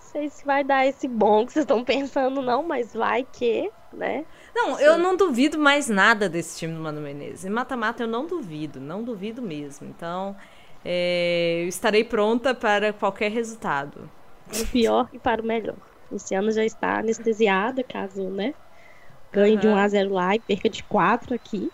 sei 0.00 0.28
se 0.28 0.44
vai 0.44 0.62
dar 0.62 0.86
esse 0.86 1.08
bom 1.08 1.46
que 1.46 1.52
vocês 1.52 1.64
estão 1.64 1.84
pensando, 1.84 2.42
não, 2.42 2.62
mas 2.62 2.92
vai 2.92 3.26
que, 3.32 3.70
né? 3.92 4.24
Não, 4.54 4.78
eu 4.78 4.98
não 4.98 5.16
duvido 5.16 5.58
mais 5.58 5.88
nada 5.88 6.28
desse 6.28 6.58
time 6.58 6.74
do 6.74 6.80
Mano 6.80 7.00
Menezes. 7.00 7.44
Em 7.44 7.50
mata-mata 7.50 8.02
eu 8.02 8.08
não 8.08 8.26
duvido, 8.26 8.80
não 8.80 9.02
duvido 9.02 9.40
mesmo. 9.40 9.88
Então, 9.88 10.36
é, 10.84 11.60
eu 11.62 11.68
estarei 11.68 12.04
pronta 12.04 12.54
para 12.54 12.92
qualquer 12.92 13.30
resultado. 13.30 14.10
Para 14.48 14.62
o 14.62 14.66
pior 14.66 15.08
e 15.12 15.18
para 15.18 15.40
o 15.40 15.44
melhor. 15.44 15.76
Luciana 16.10 16.50
já 16.50 16.64
está 16.64 16.98
anestesiada, 16.98 17.82
caso, 17.82 18.28
né? 18.28 18.54
Ganhe 19.32 19.56
de 19.56 19.66
1 19.66 19.76
a 19.76 19.88
0 19.88 20.12
lá 20.12 20.36
e 20.36 20.40
perca 20.40 20.68
de 20.68 20.82
4 20.84 21.34
aqui. 21.34 21.72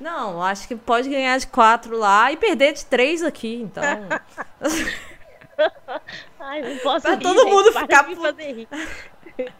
Não, 0.00 0.42
acho 0.42 0.68
que 0.68 0.76
pode 0.76 1.08
ganhar 1.08 1.38
de 1.38 1.46
quatro 1.46 1.96
lá 1.96 2.30
e 2.30 2.36
perder 2.36 2.72
de 2.72 2.84
três 2.84 3.22
aqui, 3.22 3.62
então. 3.62 3.82
Ai, 6.38 6.62
não 6.62 6.78
posso 6.78 7.02
Pra 7.02 7.14
rir, 7.14 7.22
todo 7.22 7.40
gente, 7.40 7.50
mundo 7.50 7.72
ficar 7.72 8.06
de 8.06 8.16
fazer 8.16 8.52
rir. 8.52 8.68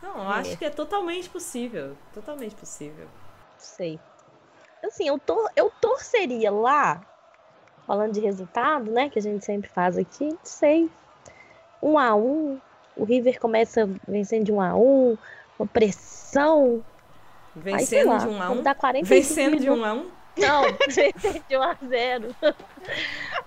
Não, 0.00 0.22
eu 0.22 0.30
acho 0.30 0.56
que 0.56 0.64
é 0.64 0.70
totalmente 0.70 1.28
possível. 1.28 1.96
Totalmente 2.14 2.54
possível. 2.54 3.08
Sei. 3.58 3.98
Assim, 4.84 5.08
eu, 5.08 5.18
tor 5.18 5.50
eu 5.56 5.70
torceria 5.80 6.52
lá, 6.52 7.00
falando 7.86 8.12
de 8.12 8.20
resultado, 8.20 8.90
né? 8.90 9.10
Que 9.10 9.18
a 9.18 9.22
gente 9.22 9.44
sempre 9.44 9.68
faz 9.68 9.98
aqui, 9.98 10.24
não 10.24 10.38
sei. 10.44 10.88
Um 11.82 11.98
a 11.98 12.14
um, 12.14 12.60
o 12.96 13.04
River 13.04 13.40
começa 13.40 13.88
vencendo 14.06 14.44
de 14.44 14.52
um 14.52 14.60
a 14.60 14.74
um, 14.74 15.18
uma 15.58 15.66
pressão. 15.66 16.84
Aí, 17.56 17.62
Vencendo 17.62 18.08
lá, 18.08 18.18
de 18.18 18.28
um 18.28 18.42
a 18.42 18.46
quando 18.46 18.58
um. 18.58 18.62
Dá 18.62 18.74
45 18.74 19.08
Vencendo 19.08 19.56
de 19.60 19.70
minutos. 19.70 19.82
um 19.82 19.84
a 19.84 19.94
um. 19.94 20.10
Não, 20.36 20.62
vencendo 20.92 21.44
de 21.48 21.56
1 21.56 21.62
a 21.62 21.76
0. 21.88 22.36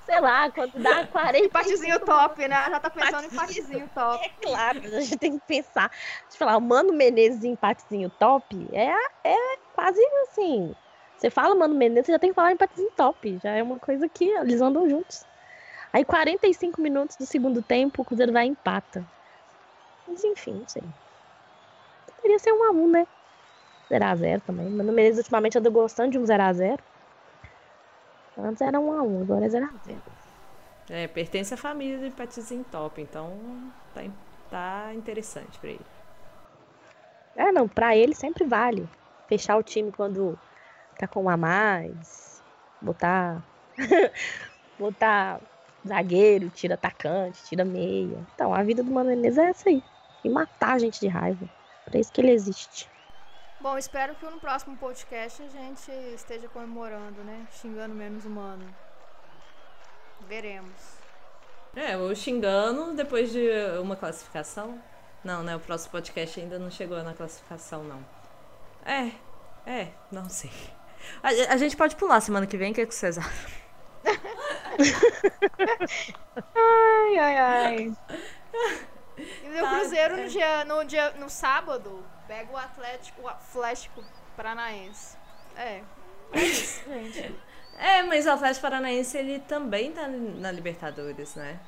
sei 0.06 0.19
lá, 0.19 0.50
quando 0.50 0.74
dá 0.80 1.06
40. 1.06 1.45
Empatezinho 1.45 2.00
top, 2.00 2.48
né? 2.48 2.65
Já 2.69 2.80
tá 2.80 2.89
pensando 2.89 3.24
em 3.26 3.28
empatezinho 3.28 3.89
top. 3.93 4.26
É 4.26 4.30
claro, 4.41 4.80
a 4.80 5.02
gente 5.02 5.17
tem 5.17 5.38
que 5.38 5.45
pensar. 5.45 5.89
Deixa 5.89 6.34
eu 6.34 6.38
falar, 6.39 6.58
o 6.58 6.62
Mano 6.62 6.91
Menezes 6.91 7.43
em 7.43 7.52
empatezinho 7.52 8.10
top 8.19 8.67
é, 8.74 8.91
é 9.24 9.58
quase 9.76 10.02
assim. 10.24 10.76
Você 11.15 11.30
fala 11.30 11.54
Mano 11.54 11.76
Menezes, 11.76 12.08
você 12.08 12.12
já 12.13 12.19
tem 12.19 12.32
que 12.32 12.36
falar 12.36 12.54
empatezinho 12.54 12.89
top. 12.98 13.39
Já 13.43 13.52
é 13.52 13.62
uma 13.62 13.78
coisa 13.78 14.10
que 14.10 14.26
eles 14.26 14.60
andam 14.60 14.89
juntos. 14.89 15.24
Aí 15.93 16.04
45 16.04 16.82
minutos 16.82 17.15
do 17.17 17.26
segundo 17.26 17.62
tempo, 17.62 18.02
o 18.02 18.06
Cruzeiro 18.06 18.32
vai 18.32 18.45
e 18.45 18.50
empata. 18.50 19.06
Mas 20.08 20.24
enfim, 20.24 20.54
não 20.54 20.67
sei. 20.67 20.84
Poderia 22.15 22.39
ser 22.39 22.52
um 22.52 22.63
a 22.63 22.72
um, 22.72 22.88
né? 22.88 23.08
0x0 23.91 24.41
também. 24.45 24.69
Mano 24.69 24.91
Menezes 24.91 25.19
ultimamente 25.19 25.58
anda 25.58 25.69
gostando 25.69 26.12
de 26.12 26.19
um 26.19 26.23
0x0. 26.23 26.80
Antes 28.38 28.62
era 28.62 28.80
1x1, 28.80 29.21
agora 29.21 29.45
é 29.45 29.49
0x0. 29.49 29.97
É, 30.89 31.08
pertence 31.08 31.54
à 31.54 31.58
família 31.58 31.99
do 31.99 32.06
Empatizinho 32.06 32.65
Top, 32.71 32.99
então 32.99 33.38
tá, 33.93 34.02
tá 34.49 34.93
interessante 34.93 35.60
pra 35.60 35.69
ele. 35.69 35.86
É, 37.36 37.52
não, 37.52 37.67
pra 37.67 37.95
ele 37.95 38.15
sempre 38.15 38.45
vale. 38.45 38.88
Fechar 39.28 39.58
o 39.58 39.63
time 39.63 39.91
quando 39.91 40.38
tá 40.97 41.08
com 41.08 41.23
um 41.23 41.30
a 41.30 41.38
mais. 41.38 42.43
Botar. 42.82 43.43
botar 44.80 45.39
zagueiro, 45.88 46.49
tira 46.49 46.73
atacante, 46.73 47.43
tira 47.43 47.63
meia. 47.63 48.17
Então, 48.34 48.54
a 48.54 48.63
vida 48.63 48.84
do 48.84 48.91
Mano 48.91 49.10
Menezes 49.10 49.38
é 49.38 49.49
essa 49.49 49.69
aí. 49.69 49.84
E 50.23 50.30
matar 50.30 50.73
a 50.73 50.80
gente 50.80 50.99
de 50.99 51.08
raiva. 51.08 51.47
Pra 51.86 51.99
isso 51.99 52.12
que 52.12 52.19
ele 52.19 52.32
existe. 52.32 52.89
Bom, 53.62 53.78
espero 53.78 54.15
que 54.15 54.26
no 54.26 54.39
próximo 54.39 54.78
podcast 54.78 55.43
a 55.43 55.50
gente 55.50 55.91
esteja 56.15 56.48
comemorando, 56.48 57.22
né? 57.26 57.45
Xingando 57.52 57.93
menos 57.93 58.24
humano. 58.24 58.63
Veremos. 60.30 60.72
É, 61.76 61.98
o 61.98 62.15
xingando 62.15 62.93
depois 62.93 63.30
de 63.34 63.50
uma 63.82 63.98
classificação. 63.98 64.82
Não, 65.26 65.43
né? 65.43 65.58
O 65.58 65.60
próximo 65.60 65.91
podcast 65.91 66.39
ainda 66.39 66.58
não 66.58 66.72
chegou 66.72 67.04
na 67.04 67.13
classificação, 67.13 67.84
não. 67.84 68.06
É, 68.86 69.12
é, 69.69 69.89
não 70.10 70.30
sei. 70.30 70.52
A, 71.22 71.28
a 71.54 71.58
gente 71.58 71.76
pode 71.76 71.98
pular 71.98 72.22
semana 72.22 72.48
que 72.48 72.56
vem, 72.56 72.72
o 72.72 72.74
que, 72.74 72.82
é 72.82 72.86
que 72.86 72.95
vocês 72.95 73.17
acham? 73.17 73.52
Ai, 76.56 77.17
ai, 77.17 77.38
ai. 77.38 77.98
E 79.17 79.50
o 79.50 79.62
Tá, 79.62 79.69
Cruzeiro 79.80 80.15
é. 80.15 80.24
no, 80.24 80.30
dia, 80.30 80.63
no, 80.65 80.84
dia, 80.86 81.12
no 81.12 81.30
sábado 81.30 82.02
pega 82.30 82.54
o 82.54 82.58
Atlético, 82.58 83.24
o 83.24 83.28
Atlético 83.28 84.04
Paranaense. 84.38 85.18
É. 85.58 85.82
É 86.32 86.42
isso, 86.44 86.84
gente. 86.88 87.36
É, 87.80 88.04
mas 88.04 88.28
o 88.28 88.30
Atlético 88.30 88.62
Paranaense 88.62 89.18
ele 89.18 89.39
também 89.39 89.92
tá 89.92 90.08
na 90.08 90.52
Libertadores, 90.52 91.36
né? 91.36 91.60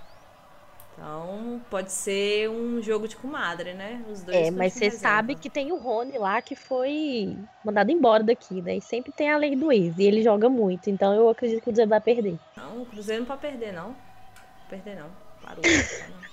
Então 0.93 1.61
pode 1.69 1.91
ser 1.91 2.49
um 2.49 2.81
jogo 2.81 3.07
de 3.07 3.15
comadre, 3.15 3.73
né? 3.73 4.05
Os 4.07 4.21
dois. 4.21 4.37
É, 4.37 4.51
mas 4.51 4.73
você 4.73 4.85
reserva. 4.85 5.15
sabe 5.15 5.35
que 5.35 5.49
tem 5.49 5.71
o 5.71 5.77
Rony 5.77 6.17
lá 6.17 6.41
que 6.41 6.53
foi 6.53 7.35
mandado 7.65 7.89
embora 7.89 8.21
daqui, 8.21 8.61
né? 8.61 8.75
E 8.75 8.81
sempre 8.81 9.11
tem 9.11 9.31
a 9.31 9.37
lei 9.37 9.55
do 9.55 9.71
ex. 9.71 9.97
E 9.97 10.03
ele 10.03 10.21
joga 10.21 10.47
muito. 10.47 10.89
Então 10.89 11.13
eu 11.13 11.27
acredito 11.29 11.57
que 11.57 11.61
o 11.61 11.65
Cruzeiro 11.71 11.89
vai 11.89 12.01
perder. 12.01 12.37
Não, 12.55 12.83
o 12.83 12.85
Cruzeiro 12.85 13.21
não 13.21 13.27
pode 13.27 13.41
perder, 13.41 13.73
não. 13.73 13.95
Perder, 14.69 14.95
não. 14.97 15.09
Parou. 15.41 15.63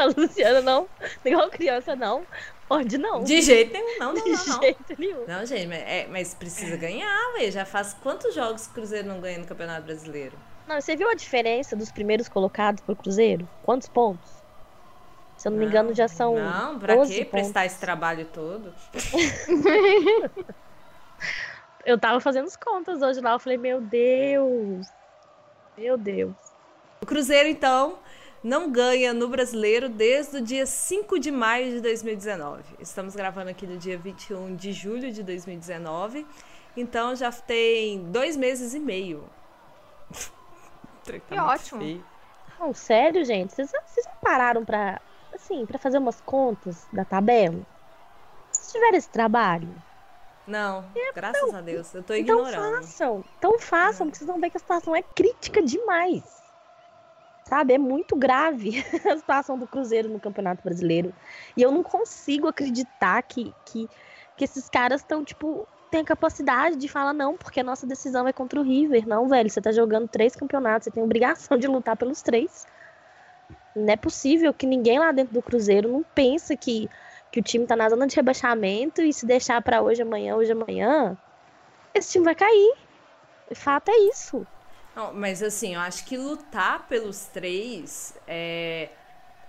A 0.00 0.06
Luciana 0.16 0.60
não, 0.62 0.88
igual 1.24 1.50
criança, 1.50 1.94
não. 1.94 2.26
Pode 2.68 2.96
não. 2.98 3.24
De 3.24 3.42
jeito 3.42 3.72
nenhum, 3.72 3.98
não, 3.98 4.14
não, 4.14 4.24
De 4.24 4.30
não. 4.30 4.46
não. 4.46 4.62
jeito 4.62 4.94
nenhum. 4.96 5.26
Não, 5.26 5.44
gente, 5.44 5.66
mas, 5.66 5.78
é, 5.80 6.06
mas 6.08 6.34
precisa 6.34 6.76
ganhar, 6.76 7.32
ué. 7.34 7.50
Já 7.50 7.64
faz 7.64 7.94
quantos 8.00 8.32
jogos 8.34 8.66
que 8.66 8.70
o 8.70 8.74
Cruzeiro 8.74 9.08
não 9.08 9.20
ganha 9.20 9.38
no 9.38 9.46
Campeonato 9.46 9.82
Brasileiro? 9.82 10.36
Não, 10.68 10.80
você 10.80 10.94
viu 10.94 11.10
a 11.10 11.14
diferença 11.14 11.74
dos 11.74 11.90
primeiros 11.90 12.28
colocados 12.28 12.80
pro 12.82 12.94
Cruzeiro? 12.94 13.48
Quantos 13.64 13.88
pontos? 13.88 14.30
Se 15.36 15.48
eu 15.48 15.52
não 15.52 15.58
me 15.58 15.66
engano, 15.66 15.92
já 15.92 16.06
são. 16.06 16.36
Não, 16.36 16.78
pra 16.78 16.94
12 16.94 17.12
quê? 17.14 17.24
Prestar 17.24 17.60
pontos. 17.62 17.72
esse 17.72 17.80
trabalho 17.80 18.26
todo? 18.26 18.72
Eu 21.84 21.98
tava 21.98 22.20
fazendo 22.20 22.46
as 22.46 22.56
contas 22.56 23.02
hoje 23.02 23.20
lá. 23.20 23.32
Eu 23.32 23.38
falei, 23.38 23.58
meu 23.58 23.80
Deus. 23.80 24.86
Meu 25.76 25.96
Deus. 25.96 26.34
O 27.00 27.06
Cruzeiro, 27.06 27.48
então, 27.48 27.98
não 28.42 28.70
ganha 28.70 29.12
no 29.12 29.28
brasileiro 29.28 29.88
desde 29.88 30.38
o 30.38 30.40
dia 30.40 30.66
5 30.66 31.18
de 31.18 31.30
maio 31.30 31.70
de 31.70 31.80
2019. 31.80 32.62
Estamos 32.78 33.14
gravando 33.14 33.50
aqui 33.50 33.66
no 33.66 33.76
dia 33.76 33.98
21 33.98 34.56
de 34.56 34.72
julho 34.72 35.12
de 35.12 35.22
2019. 35.22 36.26
Então 36.76 37.14
já 37.14 37.30
tem 37.30 38.04
dois 38.10 38.36
meses 38.36 38.74
e 38.74 38.80
meio. 38.80 39.24
que 41.04 41.20
tá 41.20 41.46
ótimo. 41.46 42.02
Não, 42.58 42.72
sério, 42.72 43.24
gente? 43.24 43.54
Vocês, 43.54 43.70
vocês 43.70 44.06
não 44.06 44.14
pararam 44.22 44.64
pra, 44.64 45.00
assim, 45.34 45.66
pra 45.66 45.78
fazer 45.78 45.98
umas 45.98 46.20
contas 46.20 46.86
da 46.92 47.04
tabela? 47.04 47.60
Se 48.52 48.72
tiver 48.72 48.94
esse 48.94 49.08
trabalho? 49.08 49.68
Não, 50.46 50.84
é, 50.96 51.12
graças 51.12 51.52
não, 51.52 51.58
a 51.58 51.60
Deus. 51.60 51.94
Eu 51.94 52.02
tô 52.02 52.14
então 52.14 52.36
ignorando. 52.36 52.56
Então 52.56 52.82
façam, 52.82 53.24
então 53.38 53.58
façam, 53.58 54.06
porque 54.06 54.18
vocês 54.18 54.28
vão 54.28 54.40
ver 54.40 54.50
que 54.50 54.56
a 54.56 54.60
situação 54.60 54.96
é 54.96 55.02
crítica 55.02 55.62
demais. 55.62 56.39
Sabe? 57.50 57.74
É 57.74 57.78
muito 57.78 58.14
grave 58.14 58.84
a 59.10 59.16
situação 59.16 59.58
do 59.58 59.66
Cruzeiro 59.66 60.08
no 60.08 60.20
Campeonato 60.20 60.62
Brasileiro. 60.62 61.12
E 61.56 61.62
eu 61.62 61.72
não 61.72 61.82
consigo 61.82 62.46
acreditar 62.46 63.20
que, 63.22 63.52
que, 63.64 63.90
que 64.36 64.44
esses 64.44 64.68
caras 64.68 65.00
estão, 65.00 65.24
tipo, 65.24 65.66
tem 65.90 66.02
a 66.02 66.04
capacidade 66.04 66.76
de 66.76 66.86
falar 66.86 67.12
não, 67.12 67.36
porque 67.36 67.58
a 67.58 67.64
nossa 67.64 67.84
decisão 67.88 68.28
é 68.28 68.32
contra 68.32 68.60
o 68.60 68.62
River. 68.62 69.04
Não, 69.04 69.28
velho, 69.28 69.50
você 69.50 69.60
tá 69.60 69.72
jogando 69.72 70.06
três 70.06 70.36
campeonatos, 70.36 70.84
você 70.84 70.92
tem 70.92 71.02
obrigação 71.02 71.58
de 71.58 71.66
lutar 71.66 71.96
pelos 71.96 72.22
três. 72.22 72.64
Não 73.74 73.92
é 73.92 73.96
possível 73.96 74.54
que 74.54 74.64
ninguém 74.64 75.00
lá 75.00 75.10
dentro 75.10 75.34
do 75.34 75.42
Cruzeiro 75.42 75.90
não 75.90 76.04
pense 76.14 76.56
que, 76.56 76.88
que 77.32 77.40
o 77.40 77.42
time 77.42 77.66
tá 77.66 77.74
na 77.74 77.88
zona 77.88 78.06
de 78.06 78.14
rebaixamento 78.14 79.02
e 79.02 79.12
se 79.12 79.26
deixar 79.26 79.60
para 79.60 79.82
hoje, 79.82 80.02
amanhã, 80.02 80.36
hoje, 80.36 80.52
amanhã, 80.52 81.18
esse 81.92 82.12
time 82.12 82.26
vai 82.26 82.36
cair. 82.36 82.74
O 83.50 83.56
fato 83.56 83.88
é 83.90 83.98
isso. 84.08 84.46
Não, 84.94 85.12
mas 85.14 85.42
assim, 85.42 85.74
eu 85.74 85.80
acho 85.80 86.04
que 86.04 86.16
lutar 86.16 86.86
pelos 86.88 87.26
três 87.26 88.16
é 88.26 88.90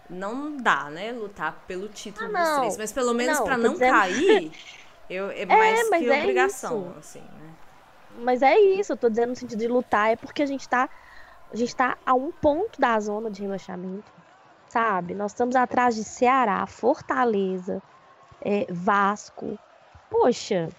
não 0.10 0.58
dá, 0.58 0.90
né? 0.90 1.14
Lutar 1.14 1.64
pelo 1.66 1.88
título 1.88 2.36
ah, 2.36 2.44
dos 2.44 2.58
três. 2.58 2.78
Mas 2.78 2.92
pelo 2.92 3.14
menos 3.14 3.40
para 3.40 3.58
não 3.58 3.74
dizendo... 3.74 3.92
cair, 3.92 4.52
Eu, 5.12 5.30
é, 5.30 5.42
é 5.42 5.46
mais 5.46 5.90
que 5.90 6.10
é 6.10 6.20
obrigação, 6.20 6.90
isso. 6.92 7.00
assim, 7.00 7.20
né? 7.20 7.54
Mas 8.20 8.42
é 8.42 8.58
isso, 8.58 8.94
eu 8.94 8.98
tô 8.98 9.10
dizendo 9.10 9.32
no 9.32 9.36
sentido 9.36 9.60
de 9.60 9.68
lutar, 9.68 10.12
é 10.12 10.16
porque 10.16 10.42
a 10.42 10.46
gente 10.46 10.68
tá. 10.70 10.90
A 11.52 11.56
gente 11.56 11.76
tá 11.76 11.98
a 12.06 12.14
um 12.14 12.32
ponto 12.32 12.80
da 12.80 12.98
zona 12.98 13.30
de 13.30 13.42
relaxamento, 13.42 14.10
sabe? 14.70 15.14
Nós 15.14 15.32
estamos 15.32 15.54
atrás 15.54 15.96
de 15.96 16.04
Ceará, 16.06 16.66
Fortaleza, 16.66 17.82
é, 18.42 18.66
Vasco. 18.70 19.60
Poxa, 20.10 20.70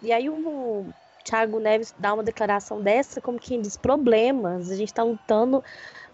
e 0.00 0.12
aí 0.12 0.30
o 0.30 0.86
Thiago 1.24 1.58
Neves 1.58 1.94
dá 1.98 2.12
uma 2.12 2.22
declaração 2.22 2.82
dessa, 2.82 3.20
como 3.20 3.38
quem 3.38 3.60
diz, 3.60 3.76
problemas. 3.76 4.70
A 4.70 4.76
gente 4.76 4.92
tá 4.92 5.02
lutando 5.02 5.64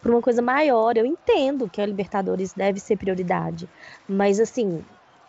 por 0.01 0.13
uma 0.13 0.23
coisa 0.23 0.41
maior. 0.41 0.97
Eu 0.97 1.05
entendo 1.05 1.69
que 1.69 1.81
a 1.81 1.87
Libertadores 1.87 2.53
deve 2.53 2.79
ser 2.79 2.97
prioridade. 2.97 3.69
Mas 4.09 4.39
assim, 4.39 4.85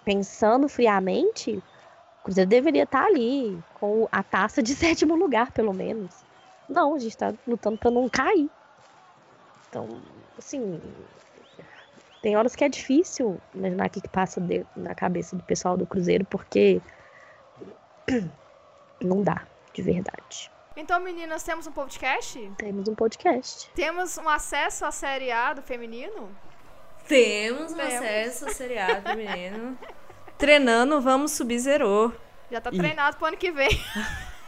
pensando 0.05 0.69
friamente, 0.69 1.57
o 1.57 2.23
Cruzeiro 2.23 2.49
deveria 2.49 2.83
estar 2.83 3.05
ali 3.05 3.59
com 3.79 4.07
a 4.11 4.21
taça 4.21 4.61
de 4.61 4.73
sétimo 4.75 5.15
lugar, 5.15 5.51
pelo 5.51 5.73
menos. 5.73 6.23
Não, 6.69 6.93
a 6.93 6.99
gente 6.99 7.11
está 7.11 7.33
lutando 7.47 7.77
para 7.77 7.91
não 7.91 8.07
cair. 8.07 8.49
Então, 9.67 9.87
assim, 10.37 10.79
tem 12.21 12.37
horas 12.37 12.55
que 12.55 12.63
é 12.63 12.69
difícil 12.69 13.41
imaginar 13.53 13.87
o 13.87 13.89
que, 13.89 13.99
que 13.99 14.07
passa 14.07 14.39
de, 14.39 14.63
na 14.75 14.93
cabeça 14.93 15.35
do 15.35 15.43
pessoal 15.43 15.75
do 15.75 15.87
Cruzeiro, 15.87 16.23
porque 16.25 16.81
não 19.01 19.23
dá, 19.23 19.47
de 19.73 19.81
verdade. 19.81 20.51
Então, 20.75 20.99
meninas, 20.99 21.43
temos 21.43 21.67
um 21.67 21.71
podcast? 21.71 22.51
Temos 22.57 22.87
um 22.87 22.95
podcast. 22.95 23.69
Temos 23.75 24.17
um 24.17 24.29
acesso 24.29 24.85
à 24.85 24.91
Série 24.91 25.31
A 25.31 25.53
do 25.53 25.61
feminino? 25.61 26.29
Temos 27.07 27.73
um 27.73 27.75
temos. 27.75 27.93
acesso 27.93 28.45
à 28.45 28.53
Série 28.53 28.79
A 28.79 28.99
do 28.99 29.09
feminino. 29.09 29.77
Treinando, 30.37 31.01
vamos 31.01 31.31
subir 31.31 31.59
zerou. 31.59 32.13
Já 32.49 32.59
tá 32.59 32.71
treinado 32.71 33.17
pro 33.17 33.27
ano 33.27 33.37
que 33.37 33.51
vem. 33.51 33.69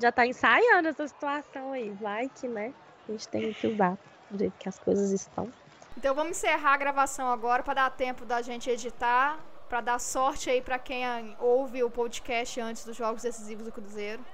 Já 0.00 0.12
tá 0.12 0.26
ensaiando 0.26 0.88
essa 0.88 1.08
situação 1.08 1.72
aí. 1.72 1.90
Vai 1.90 2.28
que, 2.28 2.48
né? 2.48 2.72
A 3.08 3.12
gente 3.12 3.28
tem 3.28 3.52
que 3.52 3.66
usar 3.66 3.96
do 4.30 4.38
jeito 4.38 4.54
que 4.58 4.68
as 4.68 4.78
coisas 4.78 5.10
estão. 5.10 5.50
Então 5.96 6.14
vamos 6.14 6.36
encerrar 6.36 6.74
a 6.74 6.76
gravação 6.76 7.30
agora 7.30 7.62
para 7.62 7.74
dar 7.74 7.90
tempo 7.90 8.24
da 8.24 8.42
gente 8.42 8.68
editar, 8.68 9.38
para 9.68 9.80
dar 9.80 9.98
sorte 9.98 10.48
aí 10.48 10.60
para 10.60 10.78
quem 10.78 11.04
ouve 11.40 11.82
o 11.82 11.90
podcast 11.90 12.60
antes 12.60 12.84
dos 12.84 12.96
jogos 12.96 13.22
decisivos 13.22 13.64
do 13.64 13.72
Cruzeiro. 13.72 14.24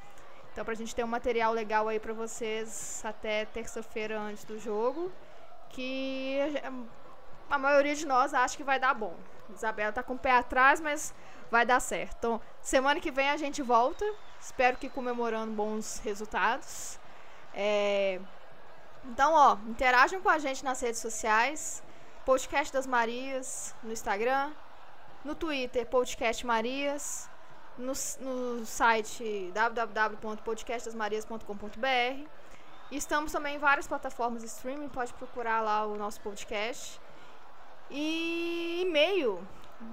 Então 0.53 0.65
pra 0.65 0.75
gente 0.75 0.95
ter 0.95 1.03
um 1.03 1.09
material 1.09 1.53
legal 1.53 1.89
aí 1.89 1.99
para 1.99 2.13
vocês 2.13 3.03
até 3.05 3.47
terça-feira 3.47 4.21
antes 4.21 4.45
do 4.45 4.59
jogo, 4.59 5.11
que 5.71 6.39
a 7.51 7.59
maioria 7.59 7.95
de 7.95 8.07
nós 8.07 8.35
acha 8.35 8.57
que 8.57 8.65
vai 8.65 8.79
dar 8.79 8.95
bom. 8.95 9.17
Isabela 9.55 9.93
tá 9.93 10.03
com 10.03 10.15
o 10.15 10.19
pé 10.19 10.33
atrás, 10.33 10.81
mas 10.81 11.15
vai 11.51 11.67
dar 11.67 11.81
certo. 11.81 12.17
Então, 12.19 12.41
semana 12.61 13.01
que 13.01 13.11
vem 13.11 13.29
a 13.29 13.37
gente 13.37 13.63
volta. 13.63 14.05
Espero 14.41 14.77
que 14.77 14.89
comemorando 14.89 15.53
bons 15.53 16.01
resultados. 16.05 16.99
É... 17.55 18.21
Então, 19.05 19.33
ó, 19.35 19.57
interajam 19.69 20.21
com 20.21 20.29
a 20.29 20.39
gente 20.39 20.65
nas 20.65 20.81
redes 20.81 21.01
sociais. 21.01 21.83
Podcast 22.25 22.73
das 22.73 22.87
Marias 22.87 23.75
no 23.83 23.93
Instagram. 23.93 24.53
No 25.25 25.35
Twitter, 25.37 25.87
Podcast 25.87 26.45
Marias. 26.45 27.31
No, 27.79 27.93
no 28.21 28.67
site 28.67 29.53
www.podcastdasmarias.com.br. 29.55 32.29
Estamos 32.91 33.31
também 33.33 33.55
em 33.57 33.59
várias 33.59 33.87
plataformas 33.87 34.43
de 34.43 34.49
streaming. 34.49 34.89
Pode 34.89 35.13
procurar 35.15 35.61
lá 35.61 35.87
o 35.87 35.97
nosso 35.97 36.21
podcast. 36.21 37.01
E 37.91 38.83
e-mail, 38.83 39.41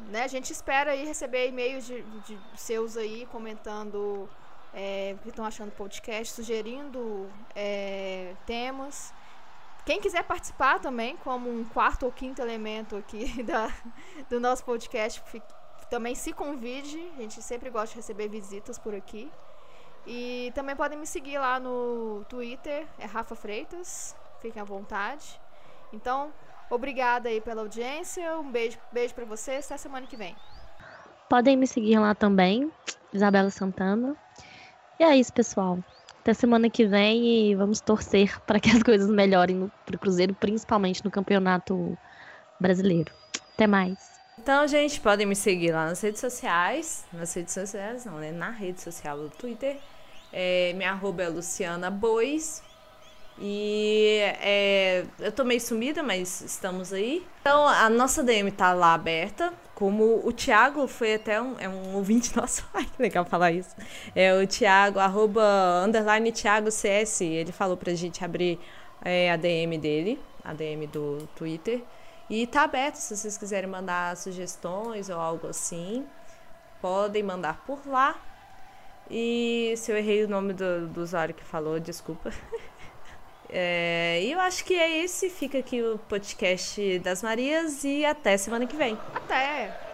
né? 0.09 0.23
A 0.23 0.27
gente 0.27 0.51
espera 0.51 0.91
aí 0.91 1.05
receber 1.05 1.47
e-mails 1.47 1.85
de, 1.85 2.01
de, 2.01 2.37
seus 2.55 2.97
aí 2.97 3.25
comentando 3.31 4.27
é, 4.73 5.13
o 5.15 5.19
que 5.19 5.29
estão 5.29 5.45
achando 5.45 5.69
do 5.69 5.75
podcast, 5.75 6.33
sugerindo 6.33 7.29
é, 7.55 8.33
temas. 8.45 9.13
Quem 9.89 9.99
quiser 9.99 10.23
participar 10.23 10.79
também, 10.79 11.17
como 11.17 11.49
um 11.49 11.63
quarto 11.63 12.05
ou 12.05 12.11
quinto 12.11 12.43
elemento 12.43 12.95
aqui 12.95 13.41
da, 13.41 13.73
do 14.29 14.39
nosso 14.39 14.63
podcast, 14.63 15.19
também 15.89 16.13
se 16.13 16.31
convide. 16.31 16.99
A 17.17 17.21
gente 17.21 17.41
sempre 17.41 17.71
gosta 17.71 17.89
de 17.89 17.95
receber 17.95 18.27
visitas 18.27 18.77
por 18.77 18.93
aqui. 18.93 19.31
E 20.05 20.51
também 20.53 20.75
podem 20.75 20.95
me 20.95 21.07
seguir 21.07 21.39
lá 21.39 21.59
no 21.59 22.23
Twitter, 22.29 22.85
é 22.99 23.05
Rafa 23.05 23.33
Freitas. 23.33 24.15
Fiquem 24.39 24.61
à 24.61 24.65
vontade. 24.65 25.41
Então, 25.91 26.31
Obrigada 26.69 27.29
aí 27.29 27.41
pela 27.41 27.61
audiência. 27.61 28.37
Um 28.37 28.51
beijo, 28.51 28.77
beijo 28.91 29.15
para 29.15 29.25
vocês. 29.25 29.65
Até 29.65 29.77
semana 29.77 30.05
que 30.05 30.15
vem. 30.15 30.35
Podem 31.27 31.57
me 31.57 31.65
seguir 31.65 31.97
lá 31.97 32.13
também, 32.13 32.71
Isabela 33.11 33.49
Santana. 33.49 34.15
E 34.99 35.03
é 35.03 35.15
isso, 35.15 35.33
pessoal. 35.33 35.79
Até 36.29 36.41
semana 36.41 36.69
que 36.69 36.85
vem 36.85 37.25
e 37.25 37.55
vamos 37.55 37.81
torcer 37.81 38.39
para 38.41 38.59
que 38.59 38.69
as 38.69 38.83
coisas 38.83 39.09
melhorem 39.09 39.71
para 39.83 39.95
o 39.95 39.99
Cruzeiro, 39.99 40.31
principalmente 40.35 41.03
no 41.03 41.09
Campeonato 41.09 41.97
Brasileiro. 42.59 43.11
Até 43.55 43.65
mais. 43.65 43.97
Então, 44.37 44.67
gente, 44.67 45.01
podem 45.01 45.25
me 45.25 45.35
seguir 45.35 45.71
lá 45.71 45.87
nas 45.87 45.99
redes 46.01 46.21
sociais. 46.21 47.03
Nas 47.11 47.33
redes 47.33 47.51
sociais, 47.51 48.05
não, 48.05 48.19
né? 48.19 48.31
Na 48.31 48.51
rede 48.51 48.79
social 48.79 49.17
do 49.17 49.29
Twitter. 49.31 49.77
É, 50.31 50.71
minha 50.73 50.91
arroba 50.91 51.23
é 51.23 51.29
Luciana 51.29 51.89
Bois. 51.89 52.61
E 53.39 54.19
é, 54.39 55.05
eu 55.17 55.31
tô 55.31 55.43
meio 55.43 55.59
sumida, 55.59 56.03
mas 56.03 56.41
estamos 56.41 56.93
aí. 56.93 57.25
Então 57.41 57.67
a 57.67 57.89
nossa 57.89 58.21
DM 58.21 58.51
tá 58.51 58.71
lá 58.71 58.93
aberta. 58.93 59.51
Como 59.79 60.19
o 60.27 60.33
Thiago 60.33 60.85
foi 60.89 61.13
até 61.13 61.41
um, 61.41 61.57
é 61.57 61.69
um 61.69 61.95
ouvinte 61.95 62.35
nosso. 62.37 62.67
Ai, 62.73 62.83
que 62.83 63.01
legal 63.01 63.23
falar 63.23 63.53
isso. 63.53 63.73
É 64.13 64.33
o 64.33 64.45
Thiago, 64.45 64.99
arroba, 64.99 65.41
underline 65.85 66.33
Thiago 66.33 66.69
CS. 66.69 67.21
Ele 67.21 67.53
falou 67.53 67.77
pra 67.77 67.93
gente 67.93 68.23
abrir 68.23 68.59
é, 69.01 69.31
a 69.31 69.37
DM 69.37 69.77
dele, 69.77 70.19
a 70.43 70.53
DM 70.53 70.85
do 70.87 71.25
Twitter. 71.33 71.81
E 72.29 72.45
tá 72.45 72.63
aberto 72.63 72.95
se 72.95 73.15
vocês 73.15 73.37
quiserem 73.37 73.69
mandar 73.69 74.17
sugestões 74.17 75.09
ou 75.09 75.17
algo 75.17 75.47
assim. 75.47 76.05
Podem 76.81 77.23
mandar 77.23 77.63
por 77.65 77.79
lá. 77.87 78.19
E 79.09 79.73
se 79.77 79.93
eu 79.93 79.97
errei 79.97 80.25
o 80.25 80.27
nome 80.27 80.51
do, 80.51 80.89
do 80.89 81.01
usuário 81.01 81.33
que 81.33 81.43
falou, 81.43 81.79
desculpa. 81.79 82.31
É, 83.51 84.21
e 84.23 84.31
eu 84.31 84.39
acho 84.39 84.63
que 84.63 84.75
é 84.75 85.03
esse. 85.03 85.29
Fica 85.29 85.57
aqui 85.57 85.81
o 85.81 85.97
podcast 85.97 86.99
das 86.99 87.23
Marias 87.23 87.83
e 87.83 88.05
até 88.05 88.37
semana 88.37 88.67
que 88.67 88.75
vem. 88.75 88.97
Até! 89.13 89.89